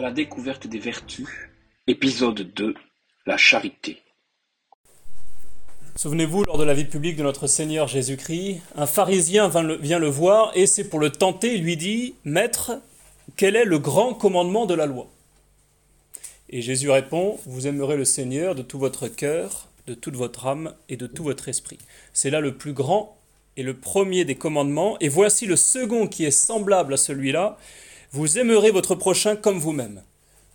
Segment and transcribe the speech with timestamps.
[0.00, 1.28] la découverte des vertus,
[1.86, 2.74] épisode 2,
[3.26, 3.98] la charité.
[5.96, 10.50] Souvenez-vous, lors de la vie publique de notre Seigneur Jésus-Christ, un pharisien vient le, voir
[10.56, 12.72] et c'est pour le tenter, il lui dit, Maître,
[13.36, 15.06] quel est le grand commandement de la loi?
[16.50, 20.74] Et Jésus répond, Vous aimerez le Seigneur de tout votre cœur, de toute votre âme
[20.88, 21.78] et de tout votre esprit.
[22.12, 23.16] C'est là le plus grand
[23.56, 27.56] et le premier des commandements, et voici le second qui est semblable à celui-là,
[28.14, 30.00] Vous aimerez votre prochain comme vous-même.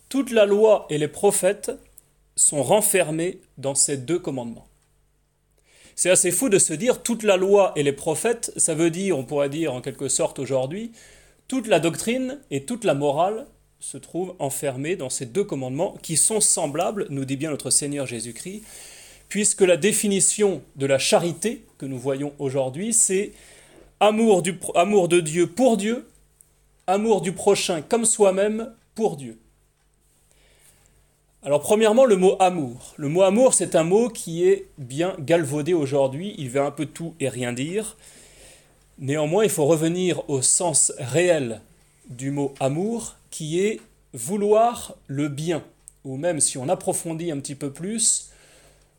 [0.07, 1.73] Toute la loi et les prophètes
[2.37, 4.69] sont renfermés dans ces deux commandements.
[5.93, 9.17] C'est assez fou de se dire toute la loi et les prophètes, ça veut dire,
[9.17, 10.93] on pourrait dire en quelque sorte aujourd'hui,
[11.49, 13.45] toute la doctrine et toute la morale
[13.81, 18.05] se trouvent enfermées dans ces deux commandements qui sont semblables, nous dit bien notre Seigneur
[18.05, 18.63] Jésus-Christ,
[19.27, 23.33] puisque la définition de la charité que nous voyons aujourd'hui, c'est
[23.99, 26.07] amour, de Dieu pour Dieu,
[26.89, 29.37] amour du prochain comme soi-même pour Dieu.
[31.41, 32.93] Alors premièrement, le mot amour.
[32.97, 36.85] Le mot amour, c'est un mot qui est bien galvaudé aujourd'hui, il veut un peu
[36.85, 37.95] tout et rien dire.
[38.97, 41.61] Néanmoins, il faut revenir au sens réel
[42.09, 43.79] du mot amour, qui est
[44.13, 45.63] vouloir le bien,
[46.03, 48.31] ou même si on approfondit un petit peu plus,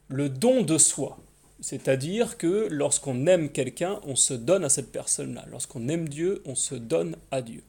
[0.08, 1.18] le don de soi.
[1.60, 5.44] C'est-à-dire que lorsqu'on aime quelqu'un, on se donne à cette personne-là.
[5.50, 7.62] Lorsqu'on aime Dieu, on se donne à Dieu.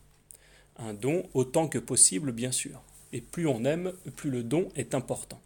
[0.78, 2.82] Un don autant que possible, bien sûr
[3.14, 5.40] et plus on aime, plus le don est important.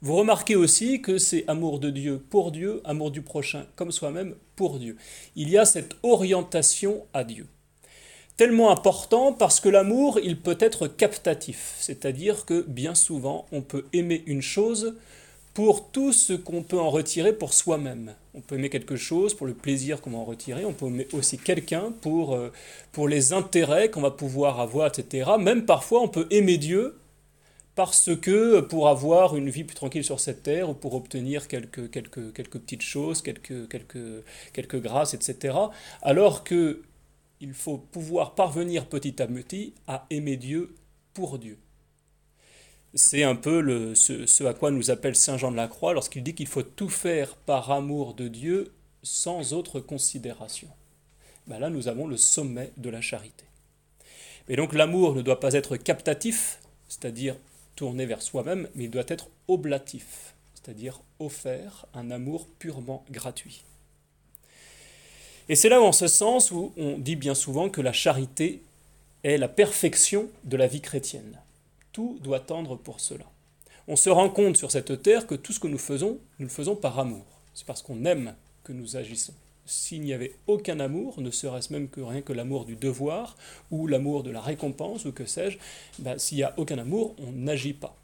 [0.00, 4.34] Vous remarquez aussi que c'est amour de Dieu pour Dieu, amour du prochain comme soi-même
[4.54, 4.96] pour Dieu.
[5.34, 7.46] Il y a cette orientation à Dieu.
[8.36, 13.86] Tellement important parce que l'amour, il peut être captatif, c'est-à-dire que bien souvent, on peut
[13.92, 14.96] aimer une chose
[15.54, 18.14] pour tout ce qu'on peut en retirer pour soi-même.
[18.34, 21.06] On peut aimer quelque chose pour le plaisir qu'on va en retirer, on peut aimer
[21.12, 22.50] aussi quelqu'un pour, euh,
[22.90, 25.30] pour les intérêts qu'on va pouvoir avoir, etc.
[25.38, 26.98] Même parfois, on peut aimer Dieu
[27.76, 31.90] parce que pour avoir une vie plus tranquille sur cette terre ou pour obtenir quelques,
[31.90, 35.56] quelques, quelques petites choses, quelques, quelques, quelques grâces, etc.
[36.02, 36.82] Alors que
[37.40, 40.74] il faut pouvoir parvenir petit à petit à aimer Dieu
[41.12, 41.58] pour Dieu.
[42.96, 46.34] C'est un peu ce, à quoi nous appelle Saint Jean de la Croix lorsqu'il dit
[46.34, 48.72] qu'il faut tout faire par amour de Dieu
[49.02, 50.68] sans autre considération.
[51.48, 53.44] Ben là, nous avons le sommet de la charité.
[54.48, 57.36] Et donc l'amour ne doit pas être captatif, c'est-à-dire
[57.74, 63.64] tourné vers soi-même, mais il doit être oblatif, c'est-à-dire offert un amour purement gratuit.
[65.48, 68.62] Et c'est là en ce sens où on dit bien souvent que la charité
[69.24, 71.40] est la perfection de la vie chrétienne.
[71.94, 73.24] Tout doit tendre pour cela.
[73.86, 76.52] On se rend compte sur cette terre que tout ce que nous faisons, nous le
[76.52, 77.24] faisons par amour.
[77.54, 78.34] C'est parce qu'on aime
[78.64, 79.32] que nous agissons.
[79.64, 83.36] S'il n'y avait aucun amour, ne serait-ce même que rien que l'amour du devoir
[83.70, 85.56] ou l'amour de la récompense ou que sais-je,
[86.00, 87.96] ben, s'il n'y a aucun amour, on n'agit pas.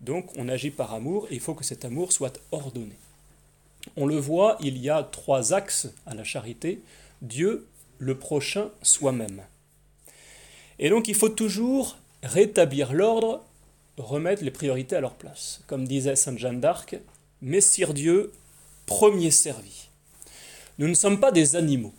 [0.00, 2.96] Donc on agit par amour et il faut que cet amour soit ordonné.
[3.96, 6.80] On le voit, il y a trois axes à la charité
[7.22, 7.66] Dieu,
[7.98, 9.42] le prochain, soi-même.
[10.78, 13.44] Et donc il faut toujours rétablir l'ordre,
[13.96, 15.60] remettre les priorités à leur place.
[15.66, 16.96] Comme disait Sainte Jeanne d'Arc,
[17.40, 18.32] Messire Dieu,
[18.86, 19.88] premier servi.
[20.78, 21.92] Nous ne sommes pas des animaux.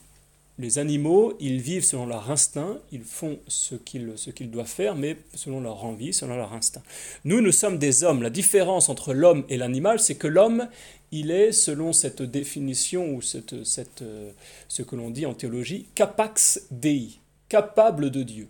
[0.59, 5.59] Les animaux, ils vivent selon leur instinct, ils font ce qu'ils, doivent faire, mais selon
[5.59, 6.83] leur envie, selon leur instinct.
[7.25, 8.21] Nous, nous sommes des hommes.
[8.21, 10.69] La différence entre l'homme et l'animal, c'est que l'homme,
[11.11, 14.31] il est, selon cette définition ou cette, cette, euh,
[14.67, 17.19] ce que l'on dit en théologie, capax dei,
[17.49, 18.47] capable de Dieu.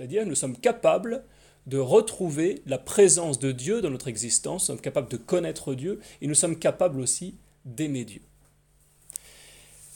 [0.00, 1.24] C'est-à-dire nous sommes capables
[1.66, 6.00] de retrouver la présence de Dieu dans notre existence, nous sommes capables de connaître Dieu
[6.22, 7.34] et nous sommes capables aussi
[7.66, 8.22] d'aimer Dieu.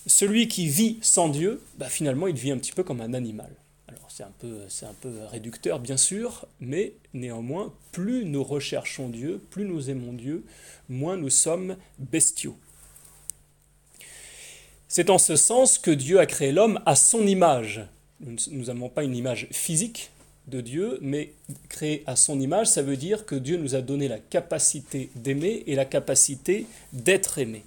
[0.06, 3.50] Celui qui vit sans Dieu, bah, finalement, il vit un petit peu comme un animal.
[3.88, 9.08] Alors c'est un, peu, c'est un peu réducteur, bien sûr, mais néanmoins, plus nous recherchons
[9.08, 10.44] Dieu, plus nous aimons Dieu,
[10.90, 12.58] moins nous sommes bestiaux.
[14.86, 17.88] C'est en ce sens que Dieu a créé l'homme à son image.
[18.24, 20.10] Nous n'avons pas une image physique
[20.48, 21.32] de Dieu, mais
[21.68, 25.64] créé à son image, ça veut dire que Dieu nous a donné la capacité d'aimer
[25.66, 27.64] et la capacité d'être aimé.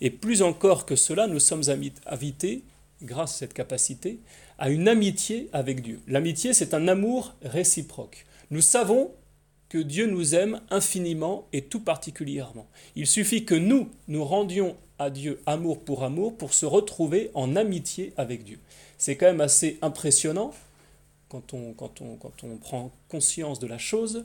[0.00, 1.62] Et plus encore que cela, nous sommes
[2.06, 2.62] invités,
[3.02, 4.18] grâce à cette capacité,
[4.58, 6.00] à une amitié avec Dieu.
[6.08, 8.26] L'amitié, c'est un amour réciproque.
[8.50, 9.10] Nous savons
[9.68, 12.66] que Dieu nous aime infiniment et tout particulièrement.
[12.96, 17.56] Il suffit que nous, nous rendions à Dieu amour pour amour pour se retrouver en
[17.56, 18.60] amitié avec Dieu.
[19.04, 20.54] C'est quand même assez impressionnant
[21.28, 21.74] quand on,
[22.58, 24.24] prend conscience de la chose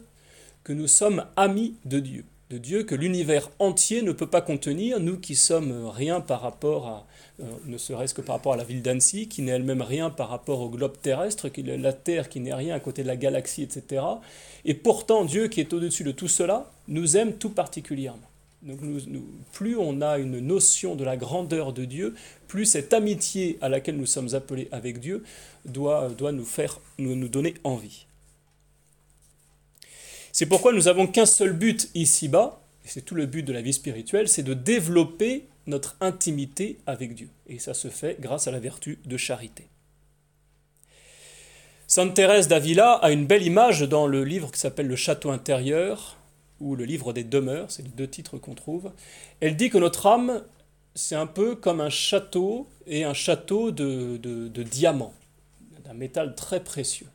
[0.63, 2.23] que nous sommes amis de Dieu.
[2.49, 6.87] de Dieu que l'univers entier ne peut pas contenir, nous qui sommes rien par rapport
[6.87, 7.07] à,
[7.41, 10.29] euh, ne serait-ce que par rapport à la ville d'Annecy, qui n'est elle-même rien par
[10.29, 13.63] rapport au globe terrestre, qui, la Terre qui n'est rien à côté de la galaxie,
[13.63, 14.01] etc.
[14.63, 18.28] Et pourtant, Dieu qui est au-dessus de tout cela, nous aime tout particulièrement.
[18.61, 18.79] Donc
[19.53, 22.15] plus on a une notion de la grandeur de Dieu,
[22.47, 25.23] plus cette amitié à laquelle nous sommes appelés avec Dieu
[25.65, 28.05] doit, nous faire nous, nous donner envie.
[30.33, 33.61] C'est pourquoi nous n'avons qu'un seul but ici-bas, et c'est tout le but de la
[33.61, 37.29] vie spirituelle, c'est de développer notre intimité avec Dieu.
[37.47, 39.67] Et ça se fait grâce à la vertu de charité.
[41.87, 46.18] Sainte Thérèse d'Avila a une belle image dans le livre qui s'appelle Le Château intérieur,
[46.59, 48.91] ou le livre des demeures, c'est les deux titres qu'on trouve.
[49.39, 50.43] Elle dit que notre âme,
[50.95, 55.13] c'est un peu comme un château, et un château de, de diamants,
[55.83, 57.07] d'un métal très précieux.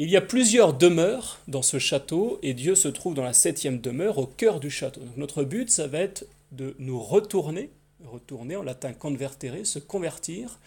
[0.00, 3.80] Il y a plusieurs demeures dans ce château et Dieu se trouve dans la septième
[3.80, 5.00] demeure au cœur du château.
[5.16, 7.70] Notre but, ça va être de nous retourner,
[8.04, 10.60] retourner en latin convertere, se convertir,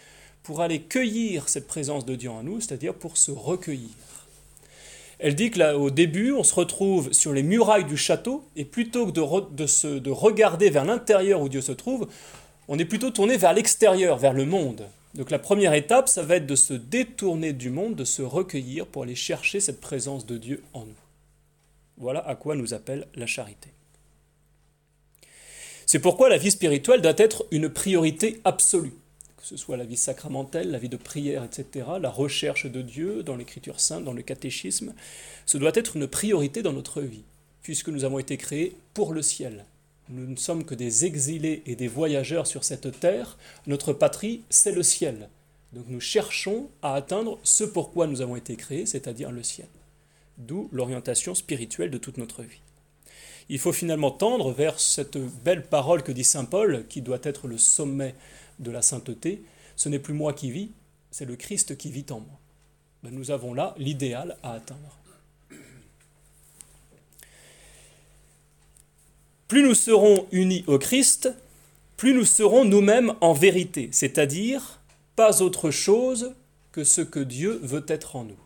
[0.44, 3.91] pour aller cueillir cette présence de Dieu en nous, c'est-à-dire pour se recueillir.
[5.23, 8.65] Elle dit que là, au début, on se retrouve sur les murailles du château, et
[8.65, 12.07] plutôt que de, de regarder vers l'intérieur où Dieu se trouve,
[12.68, 14.88] on est plutôt tourné vers l'extérieur, vers le monde.
[15.13, 18.88] Donc la première étape, ça va être de se détourner du monde, de se recueillir
[18.88, 20.95] pour aller chercher cette présence de Dieu en nous.
[21.97, 23.69] Voilà à quoi nous appelle la charité.
[25.85, 28.94] C'est pourquoi la vie spirituelle doit être une priorité absolue,
[29.41, 33.23] que ce soit la vie sacramentelle, la vie de prière, etc., la recherche de Dieu
[33.23, 34.93] dans l'écriture sainte, dans le catéchisme,
[35.45, 37.23] ce doit être une priorité dans notre vie,
[37.63, 39.65] puisque nous avons été créés pour le ciel,
[40.11, 43.38] nous ne sommes que des exilés et des voyageurs sur cette terre.
[43.65, 45.29] Notre patrie, c'est le ciel.
[45.71, 49.69] Donc nous cherchons à atteindre ce pourquoi nous avons été créés, c'est-à-dire le ciel.
[50.38, 52.59] D'où l'orientation spirituelle de toute notre vie.
[53.47, 57.47] Il faut finalement tendre vers cette belle parole que dit Saint Paul, qui doit être
[57.47, 58.13] le sommet
[58.59, 59.44] de la sainteté.
[59.75, 60.71] Ce n'est plus moi qui vis,
[61.12, 62.39] c'est le Christ qui vit en moi.
[63.03, 65.01] Ben, nous avons là l'idéal à atteindre.
[69.51, 71.30] plus nous serons unis au Christ,
[71.98, 74.80] plus nous serons nous-mêmes en vérité, c'est-à-dire
[75.18, 76.36] pas autre chose
[76.71, 78.39] que ce que Dieu veut être en nous.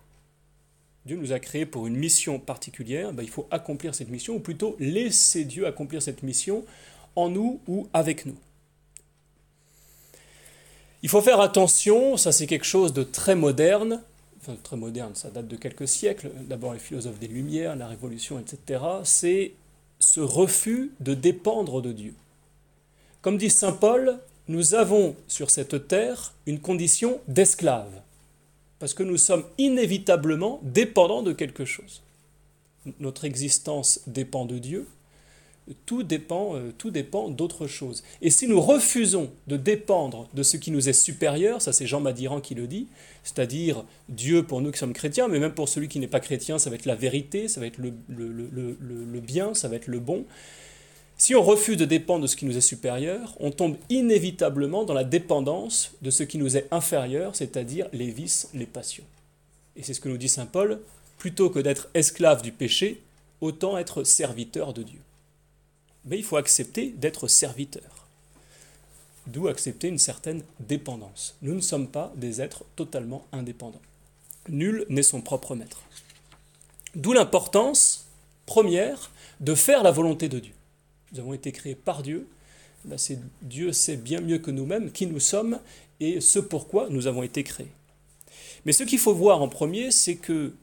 [1.06, 4.40] Dieu nous a créés pour une mission particulière, ben, il faut accomplir cette mission, ou
[4.40, 6.66] plutôt laisser Dieu accomplir cette mission
[7.16, 8.38] en nous ou avec nous.
[11.06, 14.02] Il faut faire attention, ça c'est quelque chose de très moderne,
[14.42, 18.40] enfin très moderne, ça date de quelques siècles, d'abord les philosophes des Lumières, la Révolution,
[18.40, 19.54] etc., c'est
[20.00, 22.16] ce refus de dépendre de Dieu.
[23.22, 24.18] Comme dit Saint Paul,
[24.48, 28.02] nous avons sur cette terre une condition d'esclave,
[28.80, 32.02] parce que nous sommes inévitablement dépendants de quelque chose.
[33.00, 34.88] Notre existence dépend de Dieu,
[35.86, 38.04] tout dépend, euh, tout dépend d'autre chose.
[38.22, 42.02] Et si nous refusons de dépendre de ce qui nous est supérieur, ça c'est Jean
[42.02, 42.88] Madiran qui le dit,
[43.24, 46.60] c'est-à-dire Dieu pour nous qui sommes chrétiens, mais même pour celui qui n'est pas chrétien,
[46.60, 50.00] ça va être la vérité, ça va être le, le bien, ça va être le
[50.00, 50.26] bon.
[51.18, 54.94] Si on refuse de dépendre de ce qui nous est supérieur, on tombe inévitablement dans
[54.94, 59.06] la dépendance de ce qui nous est inférieur, c'est-à-dire les vices, les passions.
[59.78, 60.82] Et c'est ce que nous dit Saint Paul,
[61.18, 63.02] plutôt que d'être esclave du péché,
[63.42, 65.00] autant être serviteur de Dieu
[66.06, 68.08] mais il faut accepter d'être serviteur.
[69.28, 71.36] D'où accepter une certaine dépendance.
[71.42, 73.82] Nous ne sommes pas des êtres totalement indépendants.
[74.50, 75.82] Nul n'est son propre maître.
[76.94, 78.06] D'où l'importance
[78.46, 80.54] première de faire la volonté de Dieu.
[81.12, 82.28] Nous avons été créés par Dieu.
[83.42, 85.60] Dieu sait bien mieux que nous-mêmes qui nous sommes
[86.00, 87.72] et ce pourquoi nous avons été créés.
[88.66, 90.54] Mais ce qu'il faut voir en premier, c'est que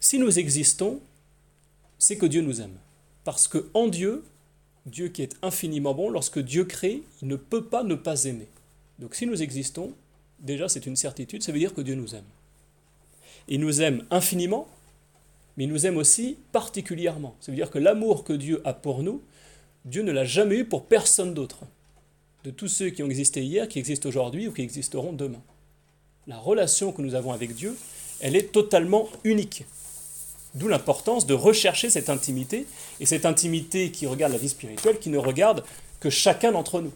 [0.00, 1.00] si nous existons,
[1.98, 2.76] c'est que Dieu nous aime.
[3.24, 4.24] Parce que en Dieu,
[4.86, 8.46] Dieu qui est infiniment bon, lorsque Dieu crée, il ne peut pas ne pas aimer.
[8.98, 9.92] Donc si nous existons,
[10.38, 12.24] déjà c'est une certitude, ça veut dire que Dieu nous aime.
[13.48, 14.68] Il nous aime infiniment,
[15.56, 17.36] mais il nous aime aussi particulièrement.
[17.40, 19.22] Ça veut dire que l'amour que Dieu a pour nous,
[19.84, 21.60] Dieu ne l'a jamais eu pour personne d'autre.
[22.44, 25.42] De tous ceux qui ont existé hier, qui existent aujourd'hui ou qui existeront demain.
[26.26, 27.76] La relation que nous avons avec Dieu,
[28.20, 29.64] elle est totalement unique.
[30.56, 32.66] D'où l'importance de rechercher cette intimité,
[32.98, 35.62] et cette intimité qui regarde la vie spirituelle, qui ne regarde
[36.00, 36.94] que chacun d'entre nous.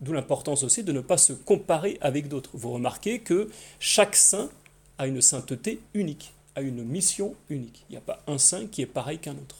[0.00, 2.50] D'où l'importance aussi de ne pas se comparer avec d'autres.
[2.54, 3.50] Vous remarquez que
[3.80, 4.50] chaque saint
[4.98, 7.84] a une sainteté unique, a une mission unique.
[7.88, 9.56] Il n'y a pas un saint qui est pareil qu'un autre.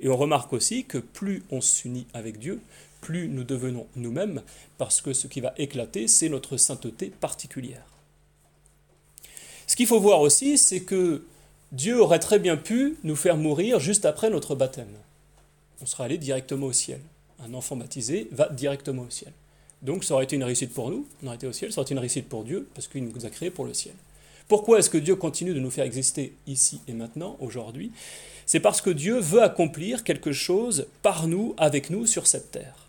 [0.00, 2.60] Et on remarque aussi que plus on s'unit avec Dieu,
[3.00, 4.42] plus nous devenons nous-mêmes,
[4.78, 7.86] parce que ce qui va éclater, c'est notre sainteté particulière.
[9.68, 11.24] Ce qu'il faut voir aussi, c'est que
[11.72, 14.94] Dieu aurait très bien pu nous faire mourir juste après notre baptême.
[15.80, 17.00] On serait allé directement au ciel.
[17.42, 19.32] Un enfant baptisé va directement au ciel.
[19.80, 21.86] Donc ça aurait été une réussite pour nous, on aurait été au ciel, ça aurait
[21.86, 23.94] été une réussite pour Dieu, parce qu'il nous a créés pour le ciel.
[24.48, 27.90] Pourquoi est-ce que Dieu continue de nous faire exister ici et maintenant, aujourd'hui?
[28.44, 32.81] C'est parce que Dieu veut accomplir quelque chose par nous, avec nous, sur cette terre.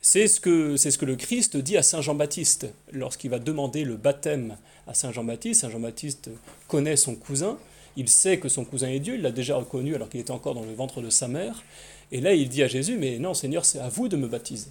[0.00, 4.94] C'est ce, que, le Christ dit à Saint Jean-Baptiste lorsqu'il va demander le baptême à
[4.94, 5.62] Saint Jean-Baptiste.
[5.62, 6.30] Saint Jean-Baptiste
[6.68, 7.58] connaît son cousin,
[7.96, 10.54] il sait que son cousin est Dieu, il l'a déjà reconnu alors qu'il était encore
[10.54, 11.64] dans le ventre de sa mère.
[12.12, 14.70] Et là, il dit à Jésus, mais non Seigneur, c'est à vous de me baptiser.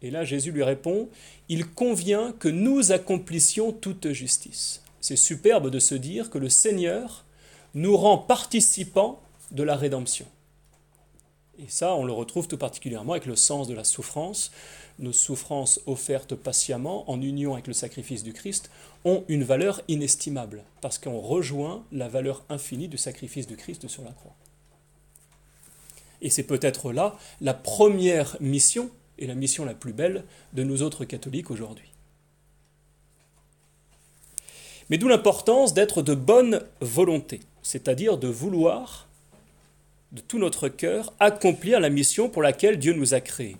[0.00, 1.08] Et là, Jésus lui répond,
[1.48, 4.82] Il convient que nous accomplissions toute justice.
[5.00, 7.24] C'est superbe de se dire que le Seigneur
[7.74, 9.20] nous rend participants
[9.50, 10.26] de la rédemption.
[11.58, 14.52] Et ça, on le retrouve tout particulièrement avec le sens de la souffrance.
[14.98, 18.70] Nos souffrances offertes patiemment, en union avec le sacrifice du Christ,
[19.04, 24.02] ont une valeur inestimable, parce qu'on rejoint la valeur infinie du sacrifice du Christ sur
[24.02, 24.34] la croix.
[26.22, 30.82] Et c'est peut-être là la première mission et la mission la plus belle de nous
[30.82, 31.90] autres catholiques aujourd'hui.
[34.88, 39.08] Mais d'où l'importance d'être de bonne volonté, c'est-à-dire de vouloir
[40.12, 43.56] de tout notre cœur accomplir la mission pour laquelle Dieu nous a créés.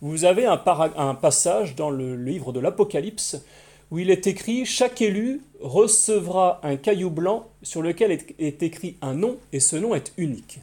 [0.00, 3.36] Vous avez un, passage dans le livre de l'Apocalypse
[3.90, 9.14] où il est écrit Chaque élu recevra un caillou blanc sur lequel est écrit un
[9.14, 10.60] nom, et ce nom est unique.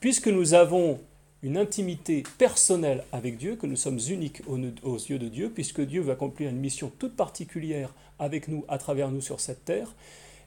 [0.00, 0.98] Puisque nous avons
[1.42, 6.00] une intimité personnelle avec Dieu, que nous sommes uniques aux, yeux de Dieu, puisque Dieu
[6.00, 9.94] veut accomplir une mission toute particulière avec nous, à travers nous sur cette terre,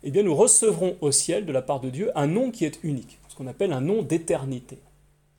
[0.04, 2.80] eh bien nous recevrons au ciel de la part de Dieu un nom qui est
[2.84, 4.78] unique, ce qu'on appelle un nom d'éternité.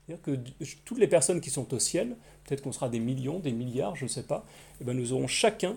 [0.05, 0.37] C'est-à-dire que
[0.85, 4.03] toutes les personnes qui sont au ciel, peut-être qu'on sera des millions, des milliards, je
[4.03, 4.45] ne sais pas,
[4.79, 5.75] eh bien nous aurons chacun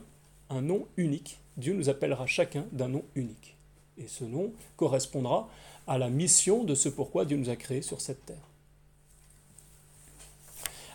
[0.50, 1.39] un nom unique.
[1.57, 3.57] Dieu nous appellera chacun d'un nom unique.
[3.97, 5.49] Et ce nom correspondra
[5.87, 8.37] à la mission de ce pourquoi Dieu nous a créés sur cette terre.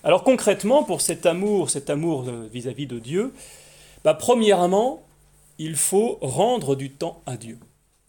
[0.03, 3.33] Alors concrètement, pour cet amour, cet amour euh, vis-à-vis de Dieu,
[4.03, 5.01] bah, premièrement,
[5.57, 7.57] il faut rendre du temps à Dieu.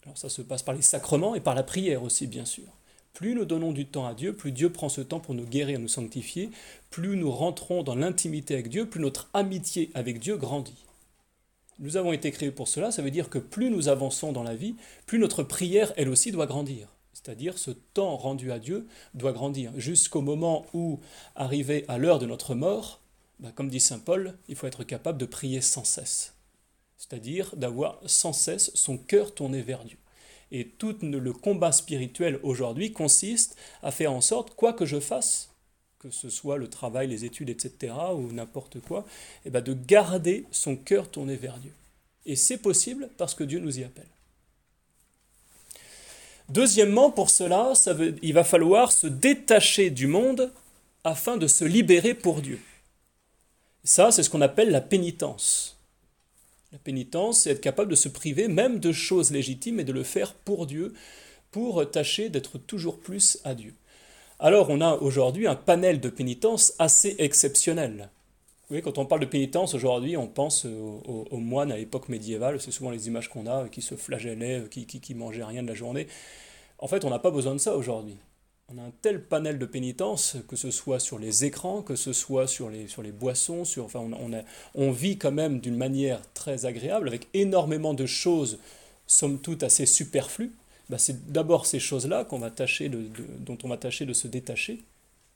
[0.03, 2.76] Alors ça se passe par les sacrements et par la prière aussi, bien sûr.
[3.17, 5.79] Plus nous donnons du temps à Dieu, plus Dieu prend ce temps pour nous guérir,
[5.79, 6.51] nous sanctifier,
[6.91, 10.85] plus nous rentrons dans l'intimité avec Dieu, plus notre amitié avec Dieu grandit.
[11.79, 14.53] Nous avons été créés pour cela, ça veut dire que plus nous avançons dans la
[14.53, 14.75] vie,
[15.07, 16.89] plus notre prière, elle aussi, doit grandir.
[17.11, 20.99] C'est-à-dire ce temps rendu à Dieu doit grandir jusqu'au moment où,
[21.35, 23.01] arrivé à l'heure de notre mort,
[23.39, 26.35] bah, comme dit Saint Paul, il faut être capable de prier sans cesse.
[26.97, 29.97] C'est-à-dire d'avoir sans cesse son cœur tourné vers Dieu.
[30.51, 35.49] Et tout le combat spirituel aujourd'hui consiste à faire en sorte, quoi que je fasse,
[35.99, 39.05] que ce soit le travail, les études, etc., ou n'importe quoi,
[39.45, 41.73] eh ben, de garder son cœur tourné vers Dieu.
[42.25, 44.07] Et c'est possible parce que Dieu nous y appelle.
[46.49, 47.73] Deuxièmement, pour cela,
[48.21, 50.51] il va falloir se détacher du monde
[51.03, 52.59] afin de se libérer pour Dieu.
[53.83, 55.76] Ça, c'est ce qu'on appelle la pénitence.
[56.73, 60.03] La pénitence, c'est être capable de se priver même de choses légitimes et de le
[60.03, 60.93] faire pour Dieu,
[61.51, 63.73] pour tâcher d'être toujours plus à Dieu.
[64.39, 68.09] Alors on a aujourd'hui un panel de pénitence assez exceptionnel.
[68.61, 72.59] Vous voyez, quand on parle de pénitence aujourd'hui, on pense aux, moines à l'époque médiévale,
[72.59, 75.69] c'est souvent les images qu'on a, qui se flagellaient, qui, qui, qui mangeaient rien de
[75.69, 76.07] la journée.
[76.79, 78.17] En fait, on n'a pas besoin de ça aujourd'hui.
[78.69, 82.11] On a un tel panel de pénitence, que ce soit sur les écrans, que ce
[82.11, 84.05] soit sur les, boissons, sur, enfin,
[84.75, 88.59] on, vit quand même d'une manière très agréable, avec énormément de choses,
[89.05, 90.51] somme toute, assez superflues.
[90.89, 94.81] Bah, c'est d'abord ces choses-là qu'on va tâcher dont on va tâcher de se détacher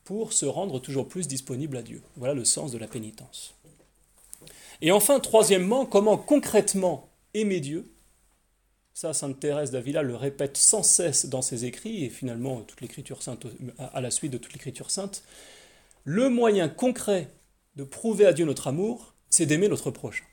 [0.03, 2.01] pour se rendre toujours plus disponible à Dieu.
[2.17, 3.53] Voilà le sens de la pénitence.
[4.81, 7.89] Et enfin, troisièmement, comment concrètement aimer Dieu
[9.01, 13.23] Ça, Sainte Thérèse d'Avila le répète sans cesse dans ses écrits, et finalement toute l'écriture
[13.23, 13.47] sainte,
[13.79, 15.23] à la suite de toute l'écriture sainte.
[16.03, 17.27] Le moyen concret
[17.77, 20.25] de prouver à Dieu notre amour, c'est d'aimer notre prochain.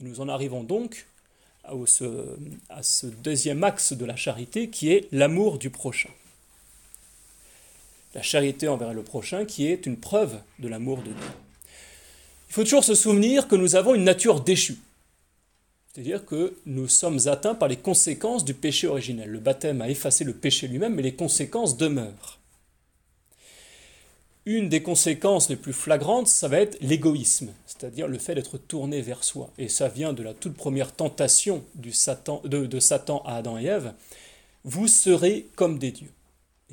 [0.00, 1.06] Nous en arrivons donc
[1.64, 6.10] à ce deuxième axe de la charité qui est l'amour du prochain
[8.14, 11.30] la charité envers le prochain, qui est une preuve de l'amour de Dieu.
[12.50, 14.76] Il faut toujours se souvenir que nous avons une nature déchue.
[15.92, 19.28] C'est-à-dire que nous sommes atteints par les conséquences du péché originel.
[19.28, 22.38] Le baptême a effacé le péché lui-même, mais les conséquences demeurent.
[24.46, 29.02] Une des conséquences les plus flagrantes, ça va être l'égoïsme, c'est-à-dire le fait d'être tourné
[29.02, 29.50] vers soi.
[29.58, 33.92] Et ça vient de la toute première tentation de, Satan à Adam et Ève.
[34.64, 36.10] Vous serez comme des dieux.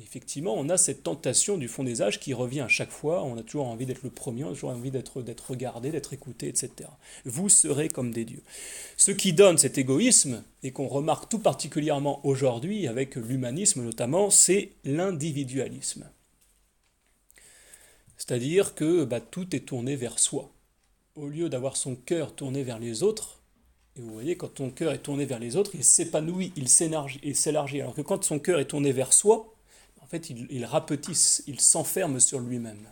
[0.02, 3.24] Effectivement, on a cette tentation du fond des âges qui revient à chaque fois.
[3.24, 6.12] On a toujours envie d'être le premier, on a toujours envie d'être, d'être regardé, d'être
[6.12, 6.88] écouté, etc.
[7.24, 8.42] Vous serez comme des dieux.
[8.96, 14.72] Ce qui donne cet égoïsme, et qu'on remarque tout particulièrement aujourd'hui avec l'humanisme notamment, c'est
[14.84, 16.08] l'individualisme.
[18.16, 20.52] C'est-à-dire que bah, tout est tourné vers soi.
[21.16, 23.40] Au lieu d'avoir son cœur tourné vers les autres,
[23.96, 27.80] et vous voyez, quand ton cœur est tourné vers les autres, il s'épanouit, il s'élargit.
[27.80, 29.52] Alors que quand son cœur est tourné vers soi,
[30.10, 32.84] fait, il, rapetisse, il s'enferme sur lui-même.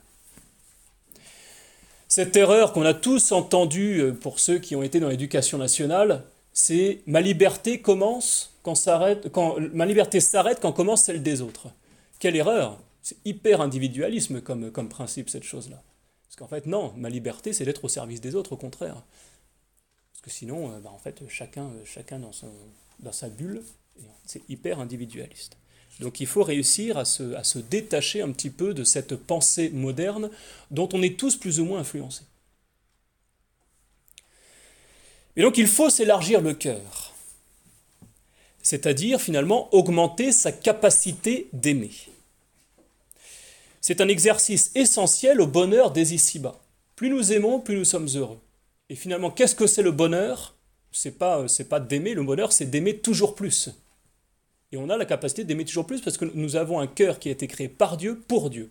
[2.07, 6.25] Cette erreur qu'on a tous entendue euh, pour ceux qui ont été dans l'éducation nationale,
[6.53, 11.69] c'est ma liberté commence quand s'arrête, quand ma liberté s'arrête quand commence celle des autres.
[12.19, 15.83] Quelle erreur C'est hyper individualisme comme, comme principe cette chose-là.
[16.27, 19.03] Parce qu'en fait non, ma liberté c'est d'être au service des autres, au contraire.
[20.13, 22.51] Parce que sinon, euh, bah, en fait, chacun, chacun dans, son,
[23.01, 23.63] dans sa bulle,
[24.25, 25.57] c'est hyper individualiste.
[26.01, 30.31] Donc il faut réussir à se, détacher un petit peu de cette pensée moderne
[30.71, 32.25] dont on est tous plus ou moins influencés.
[35.37, 37.15] Et donc il faut s'élargir le cœur,
[38.63, 41.93] c'est-à-dire finalement augmenter sa capacité d'aimer.
[43.81, 46.61] C'est un exercice essentiel au bonheur des ici-bas.
[46.97, 48.41] Plus nous aimons, plus nous sommes heureux.
[48.89, 50.55] Et finalement, qu'est-ce que c'est le bonheur?
[50.91, 53.71] C'est pas, pas d'aimer, le bonheur, c'est d'aimer toujours plus.
[54.73, 57.29] Et on a la capacité d'aimer toujours plus parce que nous avons un cœur qui
[57.29, 58.71] a été créé par Dieu pour Dieu.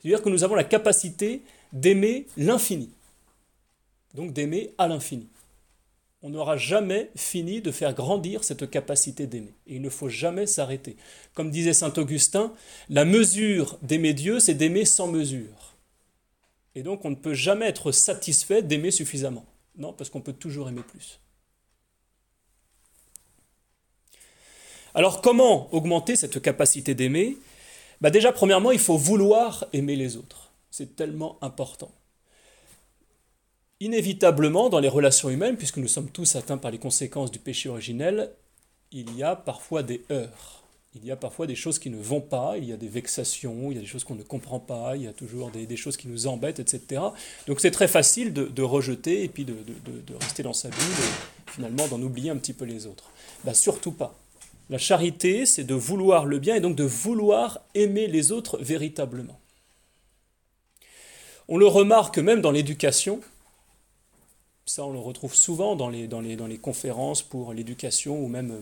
[0.00, 2.90] C'est-à-dire que nous avons la capacité d'aimer l'infini.
[4.14, 5.28] Donc d'aimer à l'infini.
[6.20, 9.54] On n'aura jamais fini de faire grandir cette capacité d'aimer.
[9.66, 10.96] Et il ne faut jamais s'arrêter.
[11.34, 12.52] Comme disait saint Augustin,
[12.88, 15.76] la mesure d'aimer Dieu, c'est d'aimer sans mesure.
[16.74, 19.46] Et donc on ne peut jamais être satisfait d'aimer suffisamment.
[19.76, 21.20] Non, parce qu'on peut toujours aimer plus.
[24.98, 27.36] Alors comment augmenter cette capacité d'aimer?
[28.00, 30.50] Bah Déjà, premièrement, il faut vouloir aimer les autres.
[30.72, 31.92] C'est tellement important.
[33.78, 37.68] Inévitablement, dans les relations humaines, puisque nous sommes tous atteints par les conséquences du péché
[37.68, 38.32] originel,
[38.90, 40.64] il y a parfois des heurts.
[40.96, 43.70] Il y a parfois des choses qui ne vont pas, il y a des vexations,
[43.70, 45.96] il y a des choses qu'on ne comprend pas, il y a toujours des, choses
[45.96, 47.02] qui nous embêtent, etc.
[47.46, 49.54] Donc c'est très facile de, rejeter et puis de,
[50.20, 53.12] rester dans sa bulle et finalement d'en oublier un petit peu les autres.
[53.44, 54.18] Bah, surtout pas.
[54.70, 59.38] La charité, c'est de vouloir le bien et donc de vouloir aimer les autres véritablement.
[61.48, 63.20] On le remarque même dans l'éducation.
[64.66, 68.52] Ça, on le retrouve souvent dans les, conférences pour l'éducation ou même,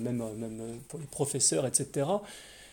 [0.89, 2.07] pour les professeurs, etc.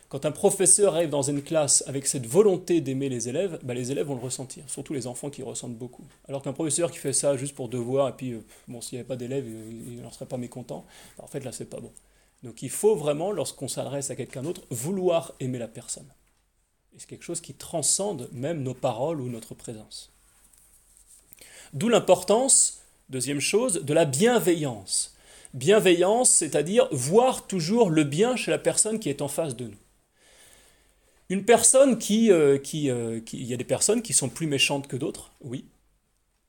[0.09, 3.91] Quand un professeur arrive dans une classe avec cette volonté d'aimer les élèves, bah, les
[3.91, 6.03] élèves vont le ressentir, surtout les enfants qui ressentent beaucoup.
[6.29, 8.99] Alors qu'un professeur qui fait ça juste pour devoir, et puis, euh, bon, s'il n'y
[8.99, 10.85] avait pas d'élèves, il n'en serait pas mécontent,
[11.17, 11.89] en fait, là, c'est pas bon.
[12.43, 16.11] Donc il faut vraiment, lorsqu'on s'adresse à quelqu'un d'autre, vouloir aimer la personne.
[16.93, 20.11] Et c'est quelque chose qui transcende même nos paroles ou notre présence.
[21.73, 25.15] D'où l'importance, deuxième chose, de la bienveillance.
[25.53, 29.77] Bienveillance, c'est-à-dire voir toujours le bien chez la personne qui est en face de nous.
[31.29, 34.87] Une personne qui, euh, euh, qui, Il y a des personnes qui sont plus méchantes
[34.87, 35.65] que d'autres, oui.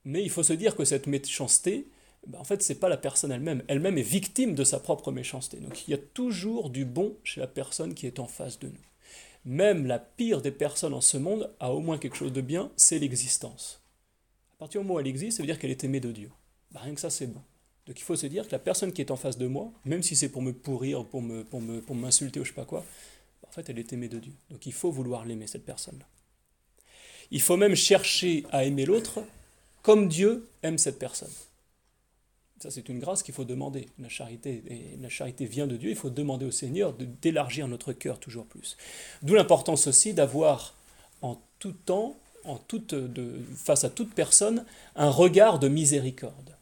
[0.04, 1.87] Mais il faut se dire que cette méchanceté,
[2.26, 3.62] ben, en fait, ce n'est pas la personne elle-même.
[3.68, 5.58] Elle-même est victime de sa propre méchanceté.
[5.58, 8.68] Donc il y a toujours du bon chez la personne qui est en face de
[8.68, 8.74] nous.
[9.44, 12.70] Même la pire des personnes en ce monde a au moins quelque chose de bien,
[12.76, 13.82] c'est l'existence.
[14.54, 16.30] À partir du moment où elle existe, ça veut dire qu'elle est aimée de Dieu.
[16.72, 17.42] Ben, rien que ça, c'est bon.
[17.87, 20.02] Donc il faut se dire que la personne qui est en face de moi, même
[20.02, 22.64] si c'est pour me pourrir, pour me, pour me, pour m'insulter ou je sais pas
[22.64, 22.80] quoi,
[23.42, 24.32] ben, en fait, elle est aimée de Dieu.
[24.50, 26.06] Donc il faut vouloir l'aimer, cette personne-là.
[27.30, 29.22] Il faut même chercher à aimer l'autre
[29.82, 31.30] comme Dieu aime cette personne.
[32.64, 33.90] Ça, c'est une grâce qu'il faut demander.
[33.98, 34.62] La charité,
[35.44, 35.90] vient de Dieu.
[35.90, 38.79] Il faut demander au Seigneur d'élargir notre cœur toujours plus.
[39.20, 40.74] D'où l'importance aussi d'avoir
[41.20, 42.59] en tout temps, en
[43.55, 44.64] face à toute personne,
[44.96, 46.57] un regard de miséricorde.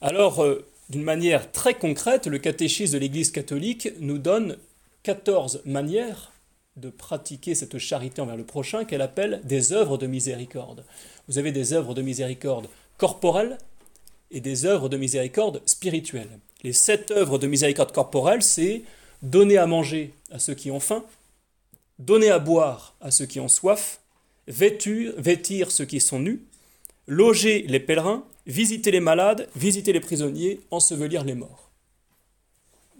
[0.00, 4.58] Alors, euh, d'une manière très concrète, le catéchisme de l'Église catholique nous donne
[5.04, 6.32] 14 manières
[6.74, 10.84] de pratiquer cette charité envers le prochain qu'elle appelle des œuvres de miséricorde.
[11.28, 12.66] Vous avez des œuvres de miséricorde
[13.00, 13.56] corporelles
[14.30, 16.38] et des œuvres de miséricorde spirituelles.
[16.62, 18.82] Les sept œuvres de miséricorde corporelle, c'est
[19.22, 21.02] donner à manger à ceux qui ont faim,
[21.98, 24.00] donner à boire à ceux qui ont soif,
[24.46, 26.42] vêtir, vêtir ceux qui sont nus,
[27.06, 31.69] loger les pèlerins, visiter les malades, visiter les prisonniers, ensevelir les morts.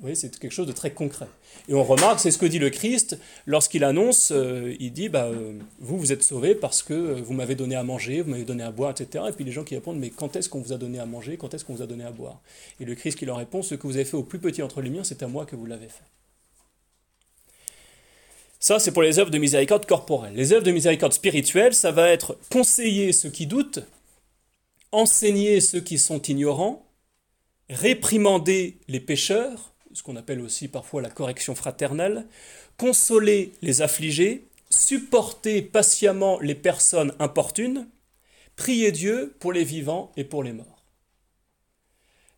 [0.00, 1.26] Voyez, c'est quelque chose de très concret.
[1.68, 5.26] Et on remarque, c'est ce que dit le Christ lorsqu'il annonce, euh, il dit, bah,
[5.26, 8.44] euh, vous, vous êtes sauvés parce que euh, vous m'avez donné à manger, vous m'avez
[8.44, 9.24] donné à boire, etc.
[9.28, 11.36] Et puis les gens qui répondent, mais quand est-ce qu'on vous a donné à manger,
[11.36, 12.40] quand est-ce qu'on vous a donné à boire?
[12.80, 14.80] Et le Christ qui leur répond, ce que vous avez fait au plus petit entre
[14.80, 16.04] les miens, c'est à moi que vous l'avez fait.
[18.58, 20.34] Ça, c'est pour les œuvres de miséricorde corporelle.
[20.34, 23.80] Les œuvres de miséricorde spirituelle, ça va être conseiller ceux qui doutent,
[24.92, 26.86] enseigner ceux qui sont ignorants,
[27.68, 32.26] réprimander les pécheurs, ce qu'on appelle aussi parfois la correction fraternelle,
[32.76, 37.88] consoler les affligés, supporter patiemment les personnes importunes,
[38.56, 40.84] prier Dieu pour les vivants et pour les morts.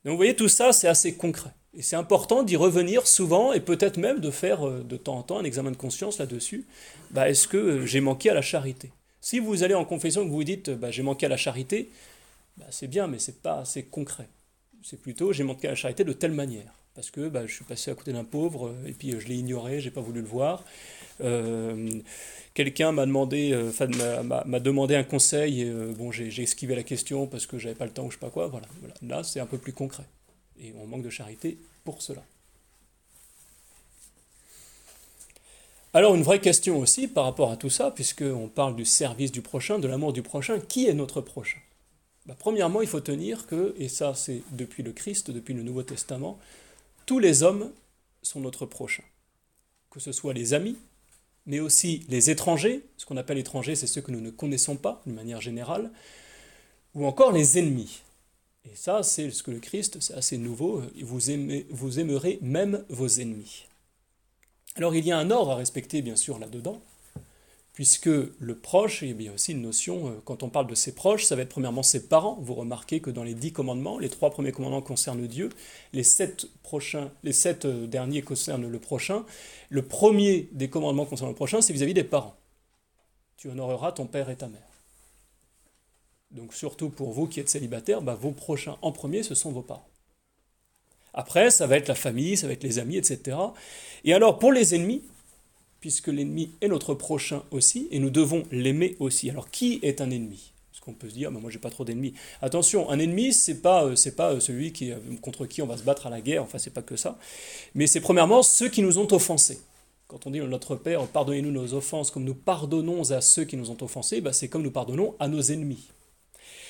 [0.04, 1.52] Donc vous voyez, tout ça, c'est assez concret.
[1.74, 5.22] Et c'est important d'y revenir souvent et peut-être même de faire euh, de temps en
[5.22, 6.66] temps un examen de conscience là-dessus.
[7.10, 8.90] Bah, Est-ce que euh, j'ai manqué à la charité?
[9.20, 11.36] Si vous allez en confession et que vous vous dites bah, j'ai manqué à la
[11.36, 11.90] charité,
[12.58, 14.28] bah, c'est bien, mais c'est pas assez concret.
[14.82, 16.81] C'est plutôt j'ai manqué à la charité de telle manière.
[16.94, 19.36] Parce que bah, je suis passé à côté d'un pauvre euh, et puis je l'ai
[19.36, 20.64] ignoré, j'ai pas voulu le voir.
[21.22, 22.02] Euh,
[22.54, 27.26] Quelqu'un m'a demandé, euh, m'a demandé un conseil et euh, bon, j'ai esquivé la question
[27.26, 28.48] parce que j'avais pas le temps ou je sais pas quoi.
[28.48, 28.66] Voilà.
[29.00, 30.04] Là, c'est un peu plus concret.
[30.60, 32.22] Et on manque de charité pour cela.
[35.94, 39.40] Alors une vraie question aussi par rapport à tout ça, puisqu'on parle du service du
[39.40, 41.58] prochain, de l'amour du prochain, qui est notre prochain?
[42.26, 45.82] Bah, Premièrement, il faut tenir que, et ça c'est depuis le Christ, depuis le Nouveau
[45.82, 46.38] Testament,
[47.06, 47.70] tous les hommes
[48.22, 49.02] sont notre prochain.
[49.90, 50.76] Que ce soit les amis,
[51.46, 55.02] mais aussi les étrangers, ce qu'on appelle étrangers, c'est ceux que nous ne connaissons pas
[55.04, 55.90] d'une manière générale,
[56.94, 58.02] ou encore les ennemis.
[58.64, 61.20] Et ça, c'est ce que le Christ, c'est assez nouveau, vous,
[61.70, 63.66] vous aimerez même vos ennemis.
[64.76, 66.80] Alors il y a un ordre à respecter, bien sûr, là-dedans
[67.72, 70.94] puisque le proche, il y a aussi une notion, euh, quand on parle de ses
[70.94, 72.38] proches, ça va être premièrement ses parents.
[72.40, 75.48] Vous remarquez que dans les dix commandements, les trois premiers commandements concernent Dieu,
[75.92, 79.24] les sept, prochains, les sept euh, derniers concernent le prochain.
[79.70, 82.36] Le premier des commandements concernant le prochain, c'est vis-à-vis des parents.
[83.38, 84.60] Tu honoreras ton père et ta mère.
[86.30, 89.62] Donc surtout pour vous qui êtes célibataires, bah, vos prochains en premier, ce sont vos
[89.62, 89.88] parents.
[91.14, 93.36] Après, ça va être la famille, ça va être les amis, etc.
[94.04, 95.02] Et alors pour les ennemis,
[95.82, 99.28] puisque l'ennemi est notre prochain aussi, et nous devons l'aimer aussi.
[99.28, 100.52] Alors qui est un ennemi?
[100.70, 102.14] Parce qu'on peut se dire, moi moi j'ai pas trop d'ennemis.
[102.40, 105.66] Attention, un ennemi, c'est pas euh, c'est pas euh, celui qui, euh, contre qui on
[105.66, 107.18] va se battre à la guerre, enfin c'est pas que ça.
[107.74, 109.60] Mais c'est premièrement ceux qui nous ont offensés.
[110.06, 113.70] Quand on dit notre Père, pardonnez-nous nos offenses comme nous pardonnons à ceux qui nous
[113.70, 115.88] ont offensés, bah, c'est comme nous pardonnons à nos ennemis.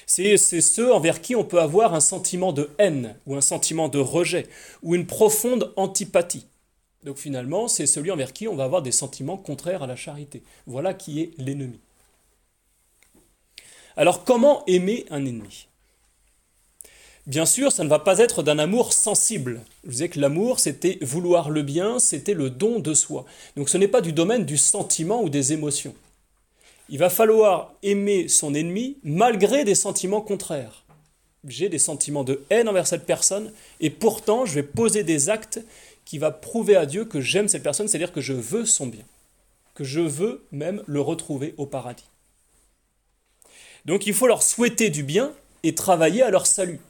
[0.06, 3.98] C'est ceux envers qui on peut avoir un sentiment de haine, ou un sentiment de
[3.98, 4.46] rejet,
[4.82, 6.46] ou une profonde antipathie.
[7.02, 10.42] Donc finalement, c'est celui envers qui on va avoir des sentiments contraires à la charité.
[10.66, 11.80] Voilà qui est l'ennemi.
[13.96, 15.66] Alors comment aimer un ennemi?
[17.26, 19.60] Bien sûr, ça ne va pas être d'un amour sensible.
[19.82, 23.26] Je vous disais que l'amour, c'était vouloir le bien, c'était le don de soi.
[23.56, 25.94] Donc ce n'est pas du domaine du sentiment ou des émotions.
[26.88, 30.84] Il va falloir aimer son ennemi malgré des sentiments contraires.
[31.46, 35.60] J'ai des sentiments de haine envers cette personne et pourtant je vais poser des actes
[36.04, 39.04] qui va prouver à Dieu que j'aime cette personne, c'est-à-dire que je veux son bien,
[39.74, 42.08] que je veux même le retrouver au paradis.
[43.84, 46.80] Donc il faut leur souhaiter du bien et travailler à leur salut.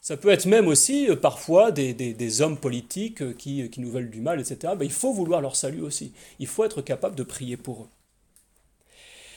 [0.00, 4.10] Ça peut être même aussi euh, parfois des, hommes politiques euh, qui, qui, nous veulent
[4.10, 4.74] du mal, etc.
[4.76, 6.12] Ben, il faut vouloir leur salut aussi.
[6.38, 7.88] Il faut être capable de prier pour eux.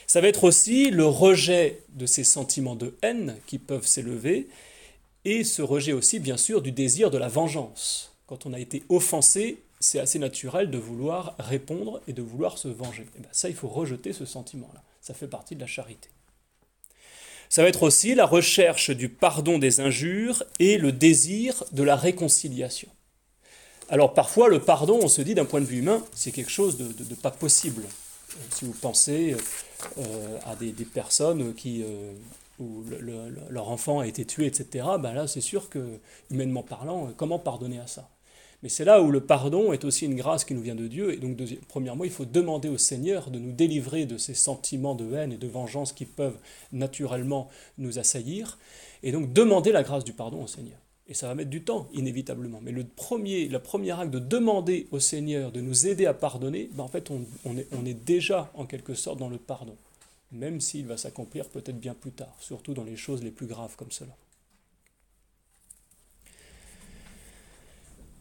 [0.06, 4.48] Ça va être aussi le rejet de ces sentiments de haine qui peuvent s'élever
[5.24, 8.82] et ce rejet aussi, bien sûr, du désir de la vengeance quand on a été
[8.88, 13.02] offensé, c'est assez naturel de vouloir répondre et de vouloir se venger.
[13.02, 14.82] Et eh bien ça, il faut rejeter ce sentiment-là.
[15.02, 16.08] Ça fait partie de la charité.
[17.50, 21.94] Ça va être aussi la recherche du pardon des injures et le désir de la
[21.94, 22.88] réconciliation.
[23.90, 26.78] Alors parfois, le pardon, on se dit d'un point de vue humain, c'est quelque chose
[26.78, 27.82] de, pas possible.
[27.84, 29.36] Euh, si vous pensez
[29.98, 32.14] euh, à des, personnes qui, euh,
[32.58, 32.82] où
[33.50, 35.98] leur enfant a été tué, etc., ben là, c'est sûr que,
[36.30, 38.08] humainement parlant, comment pardonner à ça?
[38.62, 41.12] Mais c'est là où le pardon est aussi une grâce qui nous vient de Dieu.
[41.12, 45.12] Et donc, premièrement, il faut demander au Seigneur de nous délivrer de ces sentiments de
[45.14, 46.38] haine et de vengeance qui peuvent
[46.70, 47.48] naturellement
[47.78, 48.58] nous assaillir.
[49.02, 50.78] Et donc, demander la grâce du pardon au Seigneur.
[51.08, 52.60] Et ça va mettre du temps, inévitablement.
[52.62, 56.70] Mais le premier, la première acte de demander au Seigneur de nous aider à pardonner,
[56.74, 59.76] ben en fait, on, est, on est déjà en quelque sorte dans le pardon.
[60.30, 63.74] Même s'il va s'accomplir peut-être bien plus tard, surtout dans les choses les plus graves
[63.76, 64.16] comme cela.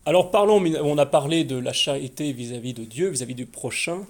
[0.06, 4.06] Alors parlons, on a parlé de la charité vis-à-vis de Dieu, vis-à-vis du prochain,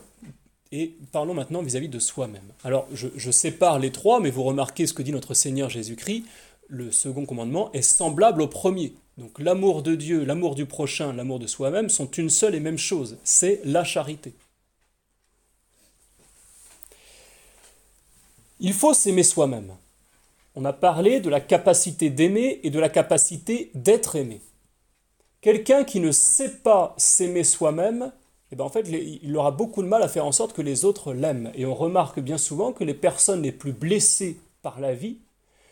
[0.72, 2.54] et parlons maintenant vis-à-vis de soi-même.
[2.64, 6.24] Alors je, sépare les trois, mais vous remarquez ce que dit notre Seigneur Jésus-Christ,
[6.70, 8.94] le second commandement est semblable au premier.
[9.18, 12.78] Donc l'amour de Dieu, l'amour du prochain, l'amour de soi-même sont une seule et même
[12.78, 14.34] chose, c'est la charité.
[18.62, 19.74] Il faut s'aimer soi-même.
[20.56, 24.40] On a parlé de la capacité d'aimer et de la capacité d'être aimé.
[25.42, 28.12] Quelqu'un qui ne sait pas s'aimer soi-même
[28.52, 30.84] et ben en fait, il aura beaucoup de mal à faire en sorte que les
[30.84, 31.52] autres l'aiment.
[31.56, 35.20] Et on remarque bien souvent que les personnes les plus blessées par la vie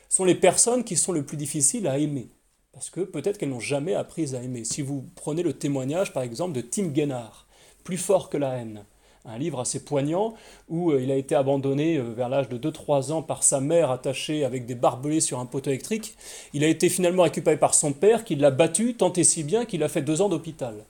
[0.07, 2.29] sont les personnes qui sont le plus difficiles à aimer.
[2.71, 4.63] Parce que peut-être qu'elles n'ont jamais appris à aimer.
[4.63, 7.47] Si vous prenez le témoignage, par exemple, de Tim Gennard,
[7.83, 8.85] Plus fort que la haine,
[9.29, 10.33] un livre assez poignant
[10.67, 13.91] où euh, il a été abandonné euh, vers l'âge de 2-3 ans par sa mère
[13.91, 16.15] attachée avec des barbelés sur un poteau électrique.
[16.53, 19.65] Il a été finalement récupéré par son père qui l'a battu tant et si bien
[19.65, 20.85] qu'il a fait deux ans d'hôpital.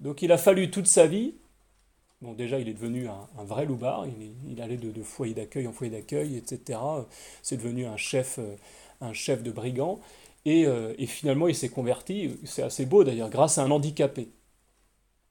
[0.00, 1.34] Donc il a fallu toute sa vie.
[2.22, 4.06] Bon, déjà, il est devenu un, vrai loupard.
[4.48, 6.78] Il, allait de, foyer d'accueil en foyer d'accueil, etc.
[7.42, 8.56] C'est devenu un chef, euh,
[9.02, 10.00] un chef de brigand.
[10.46, 10.64] Et,
[10.98, 14.28] et finalement, il s'est converti, c'est assez beau d'ailleurs, grâce à un handicapé.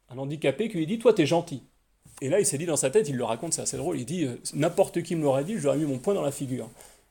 [0.09, 1.63] Un handicapé qui lui dit Toi, t'es gentil.
[2.21, 4.05] Et là, il s'est dit dans sa tête, il le raconte, c'est assez drôle, il
[4.05, 6.69] dit euh, N'importe qui me l'aurait dit, j'aurais mis mon poing dans la figure.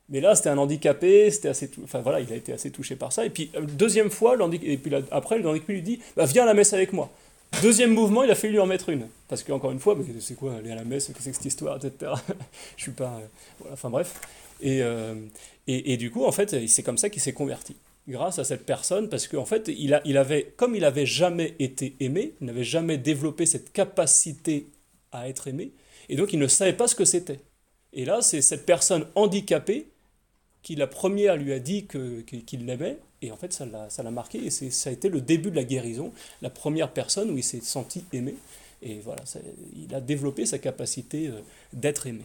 [0.09, 1.71] Mais là, c'était un handicapé, c'était assez.
[1.83, 3.25] Enfin voilà, il a été assez touché par ça.
[3.25, 6.47] Et puis, euh, deuxième fois, et puis après, le handicapé lui dit bah, Viens à
[6.47, 7.11] la messe avec moi.
[7.63, 9.07] Deuxième mouvement, il a fallu lui en mettre une.
[9.29, 12.13] Parce qu'encore une fois, c'est quoi aller à la messe, qu'est-ce que cette histoire, etc.
[12.77, 13.19] Je suis pas.
[13.21, 13.27] Euh,
[13.61, 14.21] voilà, enfin bref.
[14.61, 14.81] Et,
[15.67, 17.77] et, et, du coup, en fait, c'est comme ça qu'il s'est converti
[18.09, 21.55] grâce à cette personne, parce qu'en fait, il, a, il avait, comme il n'avait jamais
[21.59, 24.67] été aimé, il n'avait jamais développé cette capacité
[25.15, 25.73] à être aimé,
[26.09, 27.41] et donc il ne savait pas ce que c'était.
[27.93, 29.87] Et là, c'est cette personne handicapée
[30.63, 34.51] qui, la première, lui a dit qu'il l'aimait, et en fait, ça l'a marqué, et
[34.51, 38.05] ça a été le début de la guérison, la première personne où il s'est senti
[38.13, 38.35] aimé,
[38.83, 39.23] et voilà,
[39.77, 41.41] il a développé sa capacité euh,
[41.73, 42.25] d'être aimé.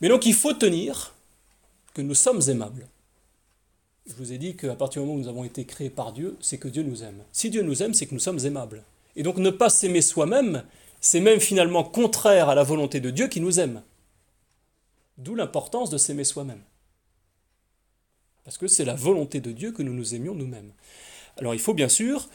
[0.00, 1.14] Mais donc il faut tenir
[1.94, 2.88] que nous sommes aimables.
[4.06, 6.36] Je vous ai dit qu'à partir du moment où nous avons été créés par Dieu,
[6.40, 7.22] c'est que Dieu nous aime.
[7.30, 8.82] Si Dieu nous aime, c'est que nous sommes aimables.
[9.18, 10.62] Et donc ne pas s'aimer soi-même,
[11.00, 13.82] c'est même finalement contraire à la volonté de Dieu qui nous aime.
[15.18, 16.62] D'où l'importance de s'aimer soi-même.
[18.44, 20.70] Parce que c'est la volonté de Dieu que nous nous aimions nous-mêmes.
[21.36, 22.28] Alors il faut bien sûr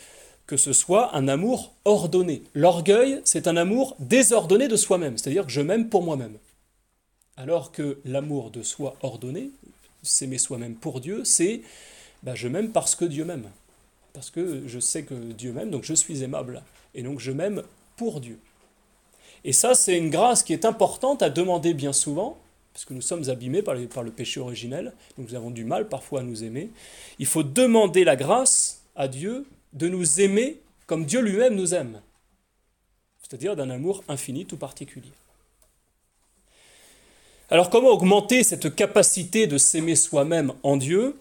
[0.45, 2.43] que ce soit un amour ordonné.
[2.53, 6.37] L'orgueil, c'est un amour désordonné de soi-même, c'est-à-dire que je m'aime pour moi-même.
[7.37, 9.51] Alors que l'amour de soi ordonné,
[10.01, 11.61] s'aimer soi-même pour Dieu, c'est
[12.23, 13.49] bah, je m'aime parce que Dieu m'aime.
[14.13, 16.61] Parce que je sais que Dieu m'aime, donc je suis aimable.
[16.93, 17.63] Et donc je m'aime
[17.97, 18.39] pour Dieu.
[19.43, 22.37] Et ça, c'est une grâce qui est importante à demander bien souvent,
[22.71, 25.89] parce que nous sommes abîmés par, par le péché originel, donc nous avons du mal
[25.89, 26.69] parfois à nous aimer.
[27.19, 32.01] Il faut demander la grâce à Dieu de nous aimer comme Dieu lui-même nous aime,
[33.21, 35.11] c'est-à-dire d'un amour infini tout particulier.
[37.49, 41.17] Alors comment augmenter cette capacité de s'aimer soi-même en Dieu?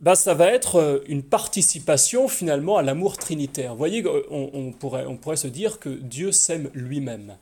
[0.00, 3.72] Bah, ça va être euh, une participation finalement à l'amour trinitaire.
[3.72, 7.36] Vous voyez, on, pourrait, on pourrait se dire que Dieu s'aime lui-même.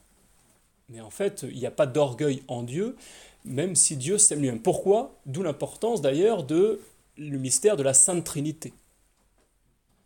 [0.88, 2.96] Mais en fait, il n'y a pas d'orgueil en Dieu,
[3.44, 4.60] même si Dieu s'aime lui-même.
[4.60, 5.14] Pourquoi?
[5.26, 6.80] D'où l'importance d'ailleurs de
[7.18, 8.72] le mystère de la Sainte Trinité.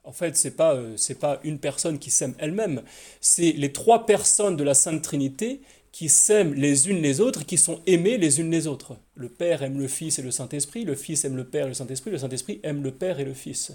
[0.03, 2.83] En fait, ce n'est pas, euh, pas une personne qui s'aime elle-même,
[3.21, 5.61] c'est les trois personnes de la Sainte Trinité
[5.92, 8.96] qui s'aiment les unes les autres, qui sont aimées les unes les autres.
[9.14, 11.74] Le Père aime le Fils et le Saint-Esprit, le Fils aime le Père et le
[11.74, 13.72] Saint-Esprit, le Saint-Esprit aime le Père et le Fils.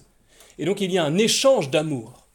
[0.57, 2.27] Et donc il y a un échange d'amour.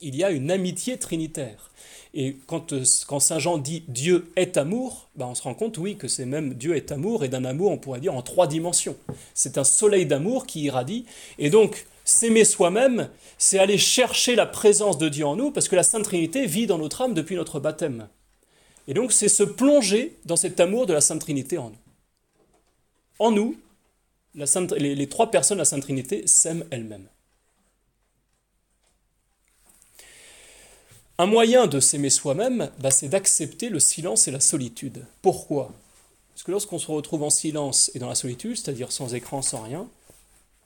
[0.00, 1.70] Il y a une amitié trinitaire.
[2.14, 5.78] Et quand, euh, quand Saint Jean dit Dieu est amour, ben on se rend compte,
[5.78, 8.46] oui, que c'est même Dieu est amour, et d'un amour, on pourrait dire, en trois
[8.46, 8.96] dimensions.
[9.34, 11.04] C'est un soleil d'amour qui irradie.
[11.38, 15.76] Et donc, s'aimer soi-même, c'est aller chercher la présence de Dieu en nous, parce que
[15.76, 18.08] la Sainte Trinité vit dans notre âme depuis notre baptême.
[18.90, 21.78] Et donc, c'est se plonger dans cet amour de la Sainte Trinité en nous.
[23.20, 23.56] En nous,
[24.34, 27.06] les, trois personnes de la Sainte Trinité s'aiment elles-mêmes.
[31.18, 35.04] Un moyen de s'aimer soi-même, bah, c'est d'accepter le silence et la solitude.
[35.22, 35.72] Pourquoi?
[36.34, 39.62] Parce que lorsqu'on se retrouve en silence et dans la solitude, c'est-à-dire sans écran, sans
[39.62, 39.86] rien,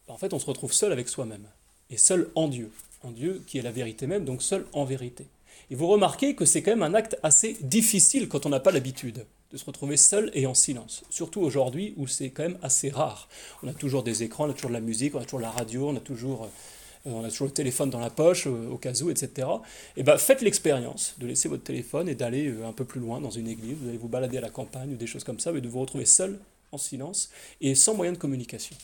[0.08, 1.44] bah, en fait, on se retrouve seul avec soi-même.
[1.90, 2.70] Et seul en Dieu.
[3.02, 5.26] En Dieu qui est la vérité même, donc seul en vérité.
[5.74, 8.70] Et vous remarquez que c'est quand même un acte assez difficile quand on n'a pas
[8.70, 11.02] l'habitude de se retrouver seul et en silence.
[11.10, 13.28] Surtout aujourd'hui où c'est quand même assez rare.
[13.64, 15.50] On a toujours des écrans, on a toujours de la musique, on a toujours la
[15.50, 18.76] radio, on a toujours, euh, on a toujours le téléphone dans la poche euh, au
[18.76, 19.48] cas où, etc.
[19.96, 23.20] Et bien faites l'expérience de laisser votre téléphone et d'aller euh, un peu plus loin
[23.20, 25.50] dans une église, vous allez vous balader à la campagne ou des choses comme ça,
[25.50, 26.38] et de vous retrouver seul,
[26.70, 28.76] en silence et sans moyen de communication.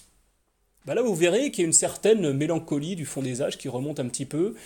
[0.87, 3.69] Ben là, vous verrez qu'il y a une certaine mélancolie du fond des âges qui
[3.69, 4.57] remonte un petit peu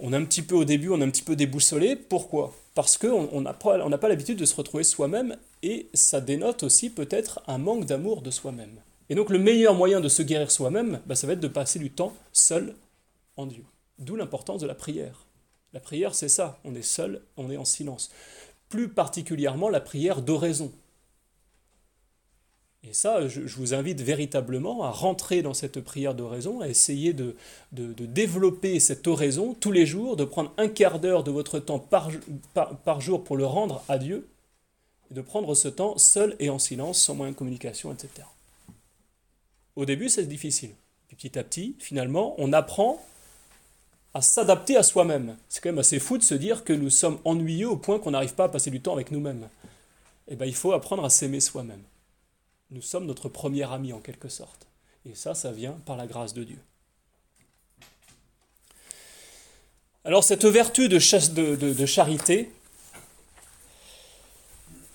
[0.00, 1.94] on est un petit peu au début, on est un petit peu déboussolé.
[1.94, 2.54] Pourquoi?
[2.74, 7.42] Parce qu'on n'a pas, pas l'habitude de se retrouver soi-même et ça dénote aussi peut-être
[7.46, 8.80] un manque d'amour de soi-même.
[9.10, 11.78] Et donc le meilleur moyen de se guérir soi-même, bah, ça va être de passer
[11.78, 12.74] du temps seul
[13.36, 13.64] en Dieu.
[13.98, 15.26] D'où l'importance de la prière.
[15.72, 18.10] La prière, c'est ça, on est seul, on est en silence.
[18.68, 20.72] Plus particulièrement la prière d'oraison.
[22.88, 27.36] Et ça, je, vous invite véritablement à rentrer dans cette prière d'oraison, à essayer de,
[27.72, 31.78] de, développer cette oraison tous les jours, de prendre un quart d'heure de votre temps
[31.78, 32.10] par,
[32.54, 34.26] par, jour pour le rendre à Dieu,
[35.10, 38.26] et de prendre ce temps seul et en silence, sans moyen de communication, etc.
[39.76, 40.70] Au début, c'est difficile.
[41.10, 43.04] petit à petit, finalement, on apprend
[44.14, 45.36] à s'adapter à soi-même.
[45.50, 48.12] C'est quand même assez fou de se dire que nous sommes ennuyeux au point qu'on
[48.12, 49.48] n'arrive pas à passer du temps avec nous-mêmes.
[50.28, 51.82] Eh bien, il faut apprendre à s'aimer soi-même.
[52.70, 54.66] Nous sommes notre premier ami en quelque sorte.
[55.04, 56.58] Et ça, ça vient par la grâce de Dieu.
[60.04, 62.50] Alors cette vertu de, charité,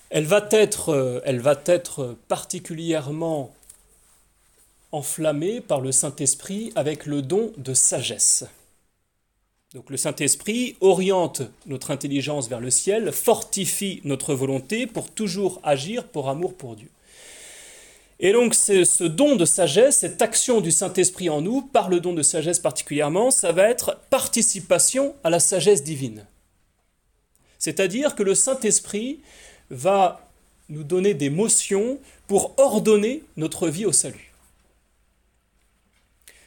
[0.09, 3.53] elle va, être, euh, elle va être particulièrement
[4.91, 8.45] enflammée par le Saint-Esprit avec le don de sagesse.
[9.75, 16.07] Donc le Saint-Esprit oriente notre intelligence vers le ciel, fortifie notre volonté pour toujours agir
[16.07, 16.89] pour amour pour Dieu.
[18.19, 22.13] Et donc ce don de sagesse, cette action du Saint-Esprit en nous, par le don
[22.13, 26.25] de sagesse particulièrement, ça va être participation à la sagesse divine.
[27.59, 29.19] C'est-à-dire que le Saint-Esprit
[29.69, 30.29] va
[30.69, 34.31] nous donner des motions pour ordonner notre vie au salut.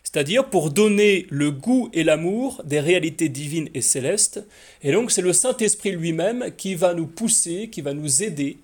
[0.03, 4.43] C'est-à-dire pour donner le goût et l'amour des réalités divines et célestes.
[4.83, 8.57] Et donc c'est le Saint-Esprit lui-même qui va nous pousser, qui va nous aider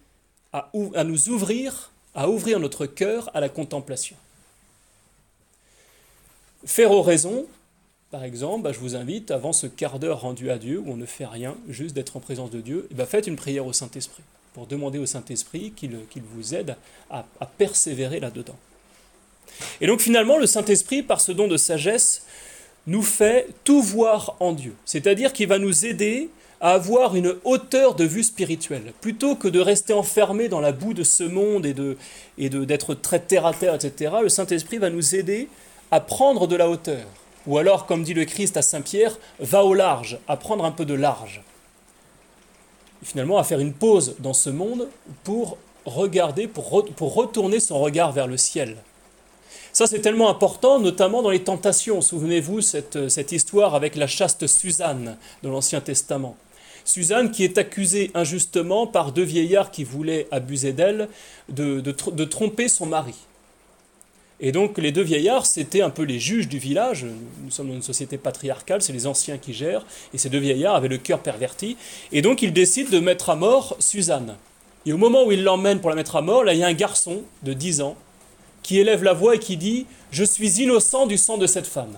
[0.54, 4.16] à, à nous ouvrir à ouvrir notre cœur à la contemplation.
[6.64, 7.46] Faire oraison,
[8.11, 10.96] par exemple, bah, je vous invite, avant ce quart d'heure rendu à Dieu, où on
[10.96, 13.66] ne fait rien, juste d'être en présence de Dieu, et eh bah, faites une prière
[13.66, 14.22] au Saint-Esprit,
[14.55, 16.77] pour demander au Saint-Esprit qu'il vous aide
[17.11, 18.57] à, à persévérer là-dedans.
[19.81, 22.24] Et donc finalement, le Saint-Esprit, par ce don de sagesse,
[22.87, 24.74] nous fait tout voir en Dieu.
[24.85, 28.92] C'est-à-dire qu'il va nous aider à avoir une hauteur de vue spirituelle.
[29.00, 31.96] Plutôt que de rester enfermé dans la boue de ce monde et de
[32.38, 35.48] et d'être très terre à terre, etc., le Saint-Esprit va nous aider
[35.90, 37.04] à prendre de la hauteur.
[37.46, 40.84] Ou alors, comme dit le Christ à Saint-Pierre, va au large, à prendre un peu
[40.84, 41.42] de large.
[43.02, 44.88] Et finalement, à faire une pause dans ce monde
[45.24, 48.76] pour regarder, pour, pour retourner son regard vers le ciel.
[49.74, 52.00] Ça, c'est tellement important, notamment dans les tentations.
[52.00, 56.37] Souvenez-vous cette, cette histoire avec la chaste Suzanne de l'Ancien Testament.
[56.84, 61.08] Suzanne qui est accusée injustement par deux vieillards qui voulaient abuser d'elle
[61.48, 63.16] de, de, tromper son mari.
[64.38, 67.04] Et donc les deux vieillards, c'était un peu les juges du village.
[67.42, 69.84] Nous sommes dans une société patriarcale, c'est les anciens qui gèrent.
[70.12, 71.76] Et ces deux vieillards avaient le cœur perverti.
[72.12, 74.37] Et donc ils décident de mettre à mort Suzanne.
[74.87, 76.68] Et au moment où ils l'emmènent pour la mettre à mort, là il y a
[76.68, 77.96] un garçon de 10 ans
[78.64, 81.92] qui élève la voix et qui dit⁇ Je suis innocent du sang de cette femme⁇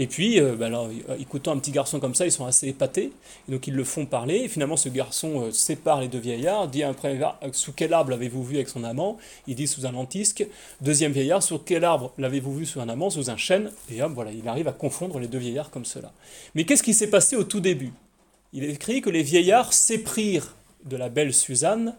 [0.00, 2.68] et puis, euh, bah alors, euh, écoutant un petit garçon comme ça, ils sont assez
[2.68, 3.10] épatés.
[3.48, 4.36] Donc, ils le font parler.
[4.44, 8.10] Et finalement, ce garçon euh, sépare les deux vieillards, dit un premier Sous quel arbre
[8.10, 9.18] l'avez-vous vu avec son amant?
[9.48, 10.46] Il dit Sous un lentisque.
[10.80, 13.10] Deuxième vieillard Sous quel arbre l'avez-vous vu sous un amant?
[13.10, 13.72] Sous un chêne.
[13.90, 16.12] Et hop, voilà, il arrive à confondre les deux vieillards comme cela.
[16.54, 17.92] Mais qu'est-ce qui s'est passé au tout début?
[18.52, 21.96] Il écrit que les vieillards s'éprirent de la belle Suzanne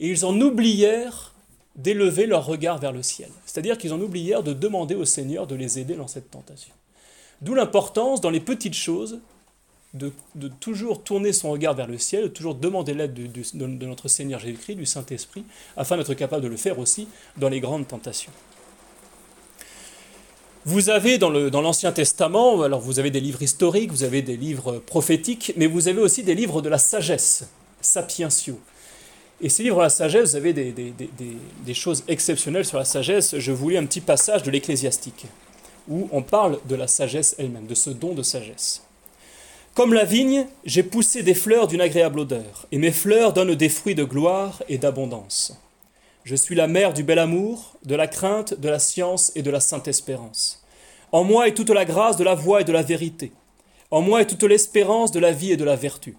[0.00, 1.32] et ils en oublièrent
[1.76, 3.28] d'élever leur regard vers le ciel.
[3.44, 6.72] C'est-à-dire qu'ils en oublièrent de demander au Seigneur de les aider dans cette tentation.
[7.42, 9.20] D'où l'importance dans les petites choses
[9.94, 10.12] de,
[10.60, 14.74] toujours tourner son regard vers le ciel, de toujours demander l'aide de, notre Seigneur Jésus-Christ,
[14.74, 15.44] du Saint-Esprit,
[15.76, 18.32] afin d'être capable de le faire aussi dans les grandes tentations.
[20.64, 24.78] Vous avez dans l'Ancien Testament, alors vous avez des livres historiques, vous avez des livres
[24.78, 27.48] prophétiques, mais vous avez aussi des livres de la sagesse,
[27.80, 28.58] sapientiaux.
[29.40, 33.38] Et ces livres la sagesse, vous avez des, des choses exceptionnelles sur la sagesse.
[33.38, 35.26] Je vous lis un petit passage de l'Ecclésiastique
[35.88, 38.82] où on parle de la sagesse elle-même, de ce don de sagesse.
[39.74, 43.68] Comme la vigne, j'ai poussé des fleurs d'une agréable odeur, et mes fleurs donnent des
[43.68, 45.54] fruits de gloire et d'abondance.
[46.24, 49.50] Je suis la mère du bel amour, de la crainte, de la science et de
[49.50, 50.64] la sainte espérance.
[51.12, 53.32] En moi est toute la grâce de la voix et de la vérité.
[53.90, 56.16] En moi est toute l'espérance de la vie et de la vertu.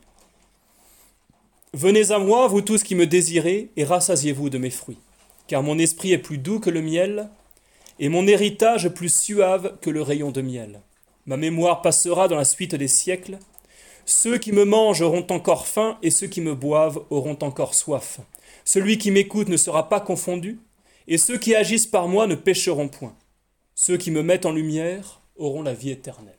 [1.74, 5.00] Venez à moi, vous tous qui me désirez, et rassasiez-vous de mes fruits.
[5.48, 7.30] Car mon esprit est plus doux que le miel,
[8.00, 10.82] et mon héritage plus suave que le rayon de miel.
[11.26, 13.38] Ma mémoire passera dans la suite des siècles.
[14.06, 18.22] Ceux qui me mangent auront encore faim, et ceux qui me boivent auront encore soif.
[18.64, 20.60] Celui qui m'écoute ne sera pas confondu,
[21.08, 23.16] et ceux qui agissent par moi ne pécheront point.
[23.76, 26.34] Ceux qui me mettent en lumière auront la vie éternelle.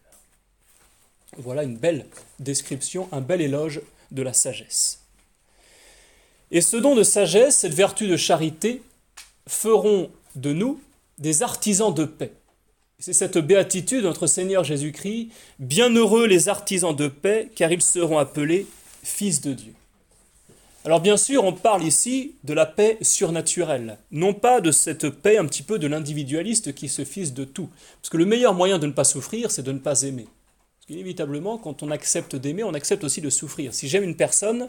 [1.36, 2.06] Voilà une belle
[2.38, 5.07] description, un bel éloge de la sagesse.
[6.50, 8.82] Et ce don de sagesse, cette vertu de charité,
[9.46, 10.80] feront de nous
[11.18, 12.32] des artisans de paix.
[12.98, 15.28] C'est cette béatitude de notre Seigneur Jésus-Christ,
[15.58, 18.66] Bienheureux les artisans de paix, car ils seront appelés
[19.02, 19.72] fils de Dieu.
[20.84, 25.36] Alors bien sûr, on parle ici de la paix surnaturelle, non pas de cette paix
[25.36, 27.68] un petit peu de l'individualiste qui se fiche de tout.
[28.00, 30.24] Parce que le meilleur moyen de ne pas souffrir, c'est de ne pas aimer.
[30.78, 33.74] Parce qu'inévitablement, quand on accepte d'aimer, on accepte aussi de souffrir.
[33.74, 34.68] Si j'aime une personne,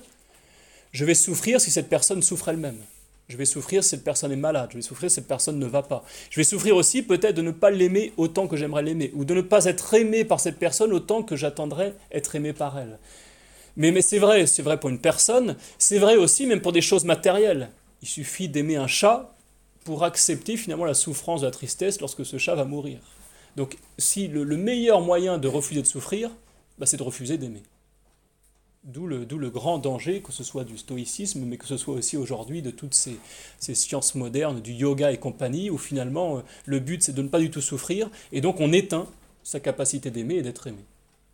[0.92, 2.80] je vais souffrir si cette personne souffre elle-même.
[3.28, 4.70] Je vais souffrir si cette personne est malade.
[4.72, 6.04] Je vais souffrir si cette personne ne va pas.
[6.32, 9.12] Je vais souffrir aussi peut-être de ne pas l'aimer autant que j'aimerais l'aimer.
[9.14, 12.80] Ou de ne pas être aimé par cette personne autant que j'attendrais être aimé par
[12.80, 12.98] elle.
[13.78, 16.82] Mais, mais c'est vrai, c'est vrai pour une personne, c'est vrai aussi même pour des
[16.82, 17.70] choses matérielles.
[18.02, 19.36] Il suffit d'aimer un chat
[19.84, 23.00] pour accepter finalement la souffrance la tristesse lorsque ce chat va mourir.
[23.56, 26.32] Donc si le, meilleur moyen de refuser de souffrir,
[26.78, 27.64] bah, c'est de refuser d'aimer.
[28.86, 32.62] D'où le, grand danger, que ce soit du stoïcisme, mais que ce soit aussi aujourd'hui
[32.62, 33.18] de toutes ces,
[33.60, 37.28] ces, sciences modernes, du yoga et compagnie, où finalement euh, le but c'est de ne
[37.28, 39.06] pas du tout souffrir, et donc on éteint
[39.44, 40.86] sa capacité d'aimer et d'être aimé.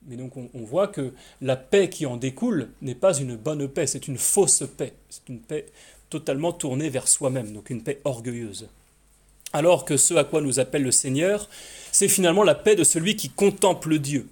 [0.08, 3.88] Mais donc on, voit que la paix qui en découle n'est pas une bonne paix,
[3.88, 4.93] c'est une fausse paix.
[5.10, 5.66] C'est une paix
[6.10, 8.70] totalement tournée vers soi-même, donc une paix orgueilleuse.
[9.52, 11.50] Alors que ce à quoi nous appelle le Seigneur,
[11.91, 14.28] c'est finalement la paix de celui qui contemple Dieu.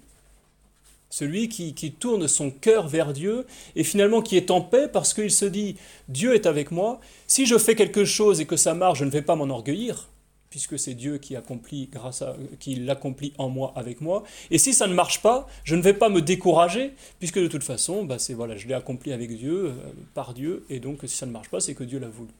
[1.14, 3.46] Celui qui, tourne son cœur vers Dieu
[3.76, 5.76] et finalement qui est en paix parce qu'il se dit
[6.08, 6.98] Dieu est avec moi.
[7.28, 10.08] Si je fais quelque chose et que ça marche, je ne vais pas m'enorgueillir
[10.50, 11.36] puisque c'est Dieu qui
[12.74, 14.24] l'accomplit en moi avec moi.
[14.50, 17.62] Et si ça ne marche pas, je ne vais pas me décourager, puisque de toute
[17.62, 19.72] façon, bah c'est je l'ai accompli avec Dieu, euh,
[20.14, 22.30] par Dieu, et donc si ça ne marche pas, c'est que Dieu l'a voulu.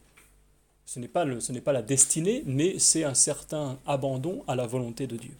[0.85, 4.67] Ce n'est pas, ce n'est pas la destinée, mais c'est un certain abandon à la
[4.67, 5.33] volonté de Dieu.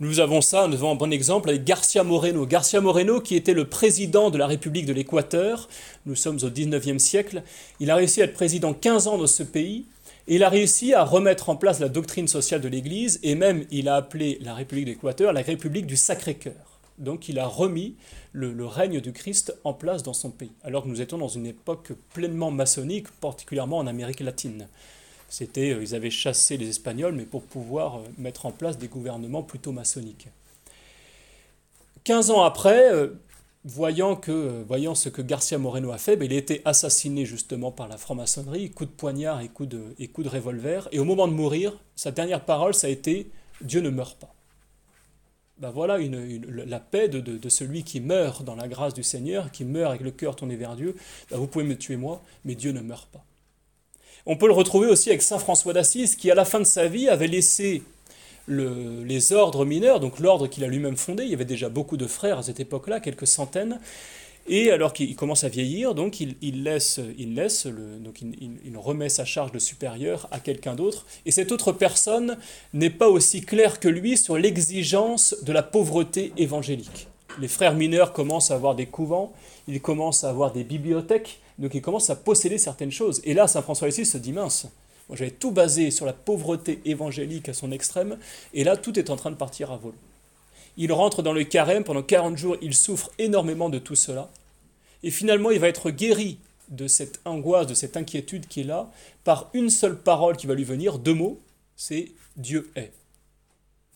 [0.00, 2.46] Nous avons ça, nous avons un bon exemple avec Garcia Moreno.
[2.46, 5.68] Garcia Moreno, qui était le président de la République de l'Équateur,
[6.04, 7.44] nous sommes au 19e siècle,
[7.78, 9.84] il a réussi à être président 15 ans dans ce pays,
[10.26, 13.88] il a réussi à remettre en place la doctrine sociale de l'Église et même il
[13.88, 16.80] a appelé la République d'Équateur la République du Sacré-Cœur.
[16.98, 17.94] Donc il a remis
[18.32, 21.46] le, règne du Christ en place dans son pays, alors que nous étions dans une
[21.46, 24.66] époque pleinement maçonnique, particulièrement en Amérique latine.
[25.28, 28.88] C'était, euh, ils avaient chassé les Espagnols, mais pour pouvoir euh, mettre en place des
[28.88, 30.28] gouvernements plutôt maçonniques.
[32.04, 33.08] 15 ans après, euh,
[33.64, 37.72] voyant, que, voyant ce que Garcia Moreno a fait, ben, il a été assassiné justement
[37.72, 39.94] par la franc-maçonnerie, coup de poignard et coup de,
[40.28, 40.88] revolver.
[40.92, 44.34] Et au moment de mourir, sa dernière parole, ça a été Dieu ne meurt pas.
[45.58, 49.64] Ben voilà la paix de, de, celui qui meurt dans la grâce du Seigneur, qui
[49.64, 50.96] meurt avec le cœur tourné vers Dieu.
[51.30, 53.24] Ben vous pouvez me tuer moi, mais Dieu ne meurt pas.
[54.26, 56.86] On peut le retrouver aussi avec Saint François d'Assise, qui à la fin de sa
[56.86, 57.82] vie avait laissé
[58.48, 62.06] les ordres mineurs, donc l'ordre qu'il a lui-même fondé, il y avait déjà beaucoup de
[62.06, 63.80] frères à cette époque-là, quelques centaines,
[64.46, 69.08] et alors qu'il commence à vieillir, donc il, laisse, il, laisse le, donc il, remet
[69.08, 72.36] sa charge de supérieur à quelqu'un d'autre, et cette autre personne
[72.74, 77.08] n'est pas aussi claire que lui sur l'exigence de la pauvreté évangélique.
[77.40, 79.32] Les frères mineurs commencent à avoir des couvents,
[79.68, 83.20] ils commencent à avoir des bibliothèques, donc ils commencent à posséder certaines choses.
[83.24, 84.66] Et là, Saint François ici se dit mince,
[85.08, 88.18] moi, j'avais tout basé sur la pauvreté évangélique à son extrême,
[88.54, 89.92] et là, tout est en train de partir à vol.
[90.76, 94.30] Il rentre dans le carême, pendant 40 jours, il souffre énormément de tout cela,
[95.02, 96.38] et finalement, il va être guéri
[96.70, 98.90] de cette angoisse, de cette inquiétude qui est là,
[99.24, 101.38] par une seule parole qui va lui venir, deux mots,
[101.76, 102.92] c'est Dieu est.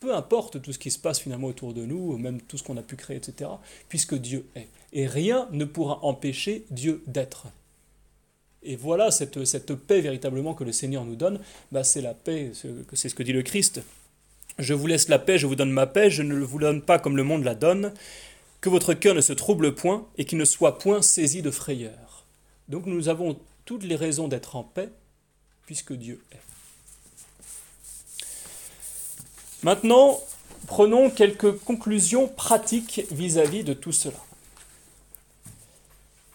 [0.01, 2.77] Peu importe tout ce qui se passe finalement autour de nous, même tout ce qu'on
[2.77, 3.51] a pu créer, etc.,
[3.89, 4.69] puisque Dieu est.
[4.93, 7.49] Et rien ne pourra empêcher Dieu d'être.
[8.63, 11.41] Et voilà cette, paix véritablement que le Seigneur nous donne,
[11.73, 12.53] bah c'est la paix,
[12.93, 13.81] c'est ce que dit le Christ.
[14.59, 16.99] Je vous laisse la paix, je vous donne ma paix, je ne vous donne pas
[16.99, 17.93] comme le monde la donne,
[18.61, 22.27] que votre cœur ne se trouble point et qu'il ne soit point saisi de frayeur.
[22.69, 24.91] Donc nous avons toutes les raisons d'être en paix,
[25.67, 26.58] puisque Dieu est.
[29.63, 30.21] Maintenant,
[30.67, 34.19] prenons quelques conclusions pratiques vis-à-vis -vis de tout cela.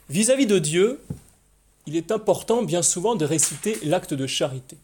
[0.09, 0.99] Vis-à-vis -vis de Dieu,
[1.85, 4.77] il est important bien souvent de réciter l'acte de charité.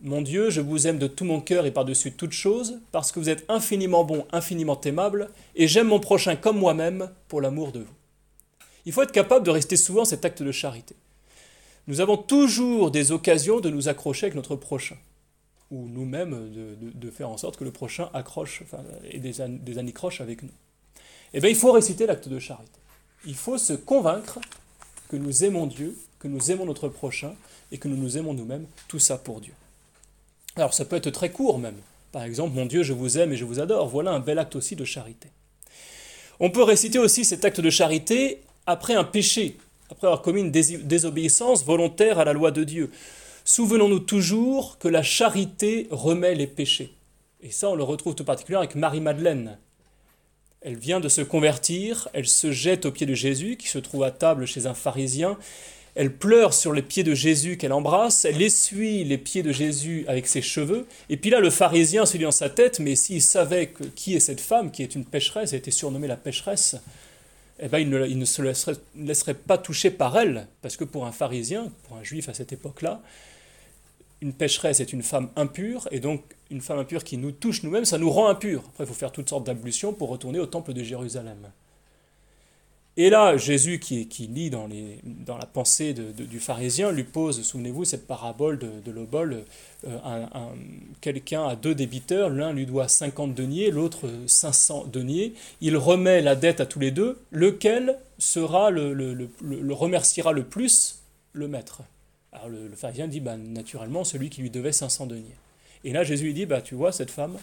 [0.00, 3.20] Mon Dieu, je vous aime de tout mon cœur et par-dessus toute chose, parce que
[3.20, 7.80] vous êtes infiniment bon, infiniment aimable, et j'aime mon prochain comme moi-même pour l'amour de
[7.80, 7.94] vous.
[8.84, 10.96] Il faut être capable de rester souvent cet acte de charité.
[11.86, 14.96] Nous avons toujours des occasions de nous accrocher avec notre prochain,
[15.72, 16.52] ou nous-mêmes
[16.94, 20.52] de, faire en sorte que le prochain accroche, enfin, et des, des anicroches avec nous.
[21.34, 22.78] Eh bien, il faut réciter l'acte de charité.
[23.26, 24.38] Il faut se convaincre
[25.08, 27.34] que nous aimons Dieu que nous aimons notre prochain
[27.72, 29.54] et que nous nous aimons nous-mêmes, tout ça pour Dieu.
[30.54, 31.74] Alors ça peut être très court même.
[32.12, 33.88] Par exemple, mon Dieu, je vous aime et je vous adore.
[33.88, 35.28] Voilà un bel acte aussi de charité.
[36.38, 39.56] On peut réciter aussi cet acte de charité après un péché,
[39.90, 42.92] après avoir commis une désobéissance volontaire à la loi de Dieu.
[43.44, 46.94] Souvenons-nous toujours que la charité remet les péchés.
[47.42, 49.58] Et ça, on le retrouve tout particulièrement avec Marie-Madeleine.
[50.60, 54.04] Elle vient de se convertir, elle se jette aux pieds de Jésus, qui se trouve
[54.04, 55.36] à table chez un pharisien.
[55.96, 60.04] Elle pleure sur les pieds de Jésus qu'elle embrasse, elle essuie les pieds de Jésus
[60.06, 60.86] avec ses cheveux.
[61.10, 64.14] Et puis là, le pharisien se dit dans sa tête, mais s'il savait que, qui
[64.14, 66.76] est cette femme, qui est une pécheresse, elle a été surnommée la pécheresse,
[67.58, 71.12] eh ben, il, ne, se laisserait, laisserait pas toucher par elle, parce que pour un
[71.12, 73.02] pharisien, pour un juif à cette époque-là,
[74.22, 77.84] une pécheresse est une femme impure, et donc une femme impure qui nous touche nous-mêmes,
[77.84, 78.62] ça nous rend impurs.
[78.68, 81.50] Après, il faut faire toutes sortes d'ablutions pour retourner au temple de Jérusalem.
[82.96, 88.06] Et là, Jésus, qui, qui lit dans, la pensée du pharisien, lui pose, souvenez-vous, cette
[88.06, 89.44] parabole de, l'obol.
[89.86, 90.48] Euh, un, un,
[91.00, 95.32] Quelqu'un a deux débiteurs, l'un lui doit 50 deniers, l'autre 500 deniers.
[95.62, 97.18] Il remet la dette à tous les deux.
[97.30, 101.02] Lequel sera le, le remerciera le plus
[101.32, 101.82] le maître?
[102.32, 105.36] Alors le, pharisien dit, bah, naturellement, celui qui lui devait 500 deniers.
[105.84, 107.36] Et là, Jésus lui dit, bah, tu vois, cette femme,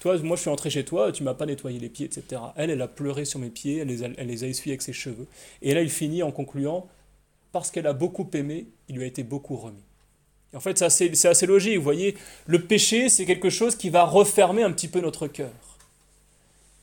[0.00, 2.40] toi, moi, je suis entré chez toi, tu m'as pas nettoyé les pieds, etc.
[2.56, 4.82] Elle, elle a pleuré sur mes pieds, elle les a, elle les a essuyés avec
[4.82, 5.26] ses cheveux.
[5.62, 6.86] Et là, il finit en concluant,
[7.52, 9.82] parce qu'elle a beaucoup aimé, il lui a été beaucoup remis.
[10.54, 11.76] En fait, c'est assez, assez, logique.
[11.76, 12.16] Vous voyez,
[12.46, 15.50] le péché, c'est quelque chose qui va refermer un petit peu notre cœur.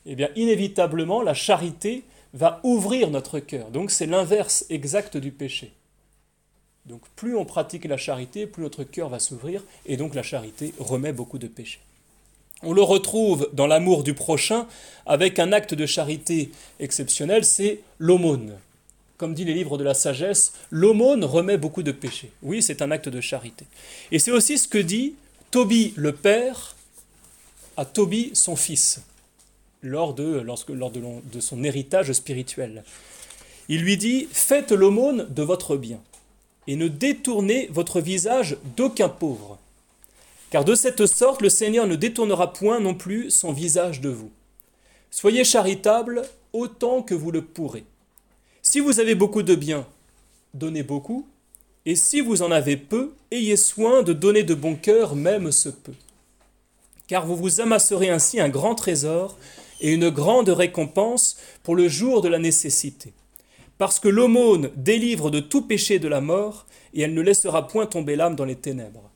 [0.06, 2.04] Eh bien, inévitablement, la charité
[2.34, 3.70] va ouvrir notre cœur.
[3.70, 5.72] Donc, c'est l'inverse exact du péché.
[6.86, 10.74] Donc, plus on pratique la charité, plus notre cœur va s'ouvrir, et donc la charité
[10.78, 11.80] remet beaucoup de péchés.
[12.62, 14.66] On le retrouve dans l'amour du prochain
[15.06, 18.54] avec un acte de charité exceptionnel, c'est l'aumône.
[19.16, 22.30] Comme dit les livres de la sagesse, l'aumône remet beaucoup de péchés.
[22.42, 23.64] Oui, c'est un acte de charité.
[24.10, 25.14] Et c'est aussi ce que dit
[25.50, 26.74] Tobie le père
[27.76, 29.00] à Tobie son fils
[29.82, 30.42] lors de,
[31.40, 32.82] son héritage spirituel.
[33.68, 36.00] Il lui dit Faites l'aumône de votre bien
[36.66, 39.58] et ne détournez votre visage d'aucun pauvre
[40.54, 44.30] car de cette sorte le Seigneur ne détournera point non plus son visage de vous.
[45.10, 47.82] Soyez charitables autant que vous le pourrez.
[48.62, 49.84] Si vous avez beaucoup de biens,
[50.54, 51.26] donnez beaucoup,
[51.86, 55.70] et si vous en avez peu, ayez soin de donner de bon cœur même ce
[55.70, 55.94] peu.
[57.08, 59.36] Car vous vous amasserez ainsi un grand trésor
[59.80, 63.12] et une grande récompense pour le jour de la nécessité.
[63.78, 67.86] Parce que l'aumône délivre de tout péché de la mort, et elle ne laissera point
[67.86, 69.10] tomber l'âme dans les ténèbres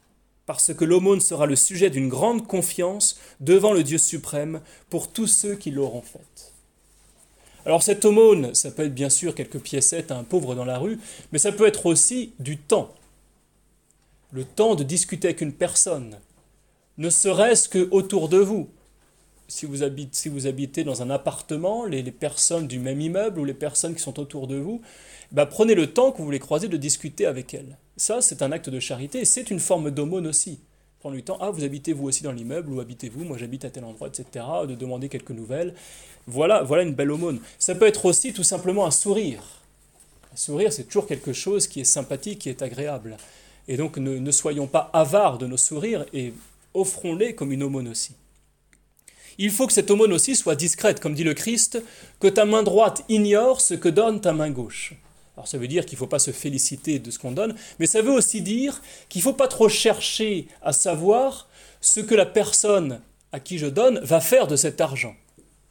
[0.49, 5.27] parce que l'aumône sera le sujet d'une grande confiance devant le Dieu suprême pour tous
[5.27, 6.55] ceux qui l'auront faite.
[7.67, 10.79] Alors cette aumône, ça peut être bien sûr quelques piécettes à un pauvre dans la
[10.79, 10.99] rue,
[11.33, 12.95] mais ça peut être aussi du temps.
[14.33, 16.17] Le temps de discuter avec une personne,
[16.97, 18.71] ne serait-ce que autour de vous.
[19.51, 24.03] Si vous, habitez, dans un appartement, les, personnes du même immeuble ou les personnes qui
[24.03, 24.83] sont autour de vous,
[25.33, 27.79] bah, prenez le temps que vous les croisez de discuter avec elles.
[27.97, 30.61] Ça, c'est un acte de charité, c'est une forme d'aumône aussi.
[31.01, 33.71] Prendre le temps, ah, vous habitez vous aussi dans l'immeuble, ou habitez-vous, moi j'habite à
[33.71, 35.75] tel endroit, etc., de demander quelques nouvelles.
[36.27, 37.41] Voilà, voilà une belle aumône.
[37.59, 39.43] Ça peut être aussi tout simplement un sourire.
[40.33, 43.17] Un sourire, c'est toujours quelque chose qui est sympathique, qui est agréable.
[43.67, 46.35] Et donc ne, ne soyons pas avares de nos sourires et
[46.75, 48.13] offrons-les comme une aumône aussi.
[49.39, 51.83] Il faut que cette aumône aussi soit discrète, comme dit le Christ,
[52.19, 54.95] que ta main droite ignore ce que donne ta main gauche.
[55.37, 57.87] Alors ça veut dire qu'il ne faut pas se féliciter de ce qu'on donne, mais
[57.87, 61.49] ça veut aussi dire qu'il ne faut pas trop chercher à savoir
[61.81, 65.15] ce que la personne à qui je donne va faire de cet argent.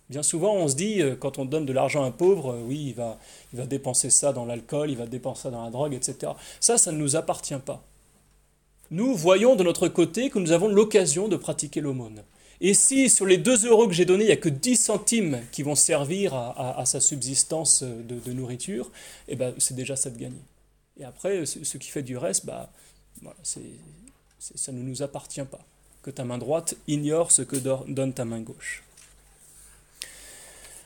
[0.09, 2.61] Bien souvent, on se dit, euh, quand on donne de l'argent à un pauvre, euh,
[2.65, 3.20] oui, il va,
[3.51, 6.32] il va dépenser ça dans l'alcool, il va dépenser ça dans la drogue, etc.
[6.61, 7.84] Ça, ça ne nous appartient pas.
[8.89, 12.24] Nous voyons de notre côté que nous avons l'occasion de pratiquer l'aumône.
[12.60, 15.41] Et si sur les 2 euros que j'ai donnés, il n'y a que 10 centimes
[15.51, 18.91] qui vont servir à, sa subsistance de, nourriture,
[19.28, 20.41] eh ben, c'est déjà ça de gagner.
[20.99, 22.72] Et après, ce qui fait du reste, bah,
[23.22, 25.60] voilà, ça ne nous appartient pas.
[26.01, 28.84] Que ta main droite ignore ce que donne ta main gauche.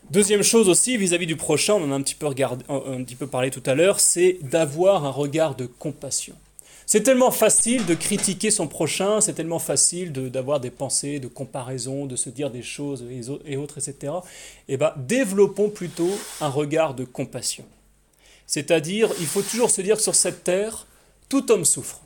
[0.09, 3.28] Deuxième chose aussi, vis-à-vis du prochain, on en a un petit peu, un petit peu
[3.28, 6.36] parlé tout à l'heure, c'est d'avoir un regard de compassion.
[6.86, 11.27] C'est tellement facile de critiquer son prochain, c'est tellement facile d'avoir de, des pensées, de
[11.27, 13.05] comparaison, de se dire des choses
[13.45, 14.13] et, autres, etc.
[14.67, 16.11] Eh bien, développons plutôt
[16.41, 17.65] un regard de compassion.
[18.45, 20.86] C'est-à-dire, il faut toujours se dire que sur cette terre,
[21.29, 22.01] tout homme souffre.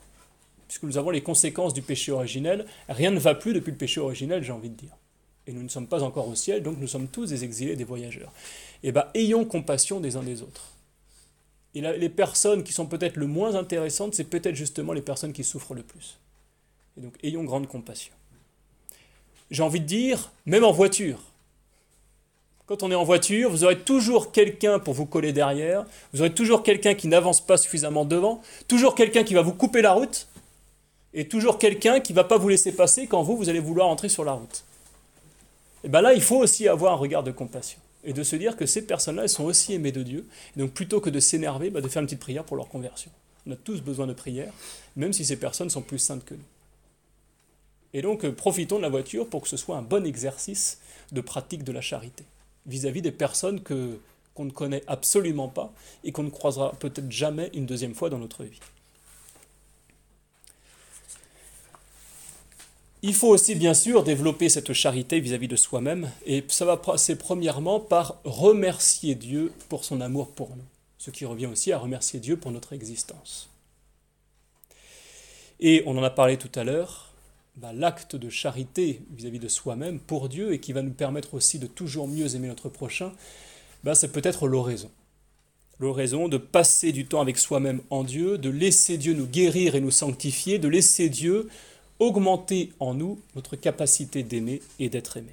[0.67, 3.99] Puisque nous avons les conséquences du péché originel, rien ne va plus depuis le péché
[3.99, 4.95] originel, j'ai envie de dire.
[5.47, 7.83] Et nous ne sommes pas encore au ciel, donc nous sommes tous des exilés, des
[7.83, 8.31] voyageurs.
[8.83, 10.74] Eh bien, ayons compassion des uns des autres.
[11.75, 15.43] Et les personnes qui sont peut-être le moins intéressantes, c'est peut-être justement les personnes qui
[15.43, 16.17] souffrent le plus.
[16.97, 18.13] Et donc, ayons grande compassion.
[19.51, 21.19] J'ai envie de dire, même en voiture.
[22.65, 26.33] Quand on est en voiture, vous aurez toujours quelqu'un pour vous coller derrière, vous aurez
[26.33, 30.27] toujours quelqu'un qui n'avance pas suffisamment devant, toujours quelqu'un qui va vous couper la route,
[31.13, 33.87] et toujours quelqu'un qui ne va pas vous laisser passer quand vous, vous allez vouloir
[33.87, 34.63] entrer sur la route.
[35.83, 37.79] Et bien là, il faut aussi avoir un regard de compassion.
[38.05, 40.27] Et de se dire que ces personnes-là, elles sont aussi aimées de Dieu.
[40.55, 43.11] Et donc plutôt que de s'énerver, bah, de faire une petite prière pour leur conversion.
[43.47, 44.53] On a tous besoin de prière,
[44.95, 46.45] même si ces personnes sont plus saintes que nous.
[47.93, 50.79] Et donc euh, profitons de la voiture pour que ce soit un bon exercice
[51.11, 52.25] de pratique de la charité
[52.65, 53.99] vis-à-vis des personnes que,
[54.33, 55.71] qu'on ne connaît absolument pas
[56.03, 58.59] et qu'on ne croisera peut-être jamais une deuxième fois dans notre vie.
[63.07, 67.15] Il faut aussi bien sûr développer cette charité vis-à-vis de soi-même, et ça va passer
[67.15, 70.63] premièrement par remercier Dieu pour son amour pour nous,
[70.97, 73.47] ce qui revient aussi à remercier Dieu pour notre existence.
[75.59, 77.13] Et on en a parlé tout à l'heure,
[77.57, 81.59] bah, l'acte de charité vis-à-vis de soi-même pour Dieu, et qui va nous permettre aussi
[81.59, 83.11] de toujours mieux aimer notre prochain,
[83.83, 84.89] bah, c'est peut-être l'oraison.
[85.77, 89.81] L'oraison de passer du temps avec soi-même en Dieu, de laisser Dieu nous guérir et
[89.81, 91.49] nous sanctifier, de laisser Dieu
[91.99, 95.31] augmenter en nous notre capacité d'aimer et d'être aimé.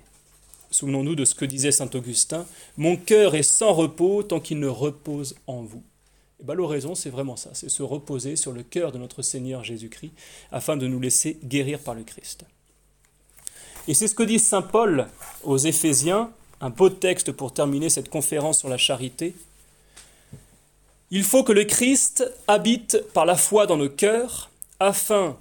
[0.71, 2.47] Souvenons-nous de ce que disait saint Augustin
[2.77, 5.83] Mon cœur est sans repos tant qu'il ne repose en vous.
[6.41, 9.65] Et bien l'oraison, c'est vraiment ça c'est se reposer sur le cœur de notre Seigneur
[9.65, 10.13] Jésus-Christ
[10.51, 12.45] afin de nous laisser guérir par le Christ.
[13.87, 15.09] Et c'est ce que dit saint Paul
[15.43, 19.35] aux Éphésiens, un beau texte pour terminer cette conférence sur la charité.
[21.11, 24.51] Il faut que le Christ habite par la foi dans nos cœurs
[24.81, 25.37] afin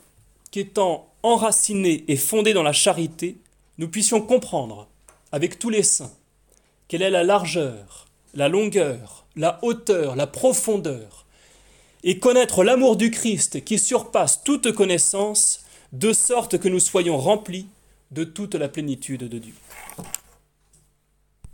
[0.50, 3.38] qu'étant enracinés et fondés dans la charité,
[3.78, 4.88] nous puissions comprendre,
[5.32, 6.12] avec tous les saints,
[6.88, 11.26] quelle est la largeur, la longueur, la hauteur, la profondeur,
[12.04, 15.64] et connaître l'amour du Christ qui surpasse toute connaissance,
[15.94, 17.68] de sorte que nous soyons remplis
[18.12, 19.54] de toute la plénitude de Dieu.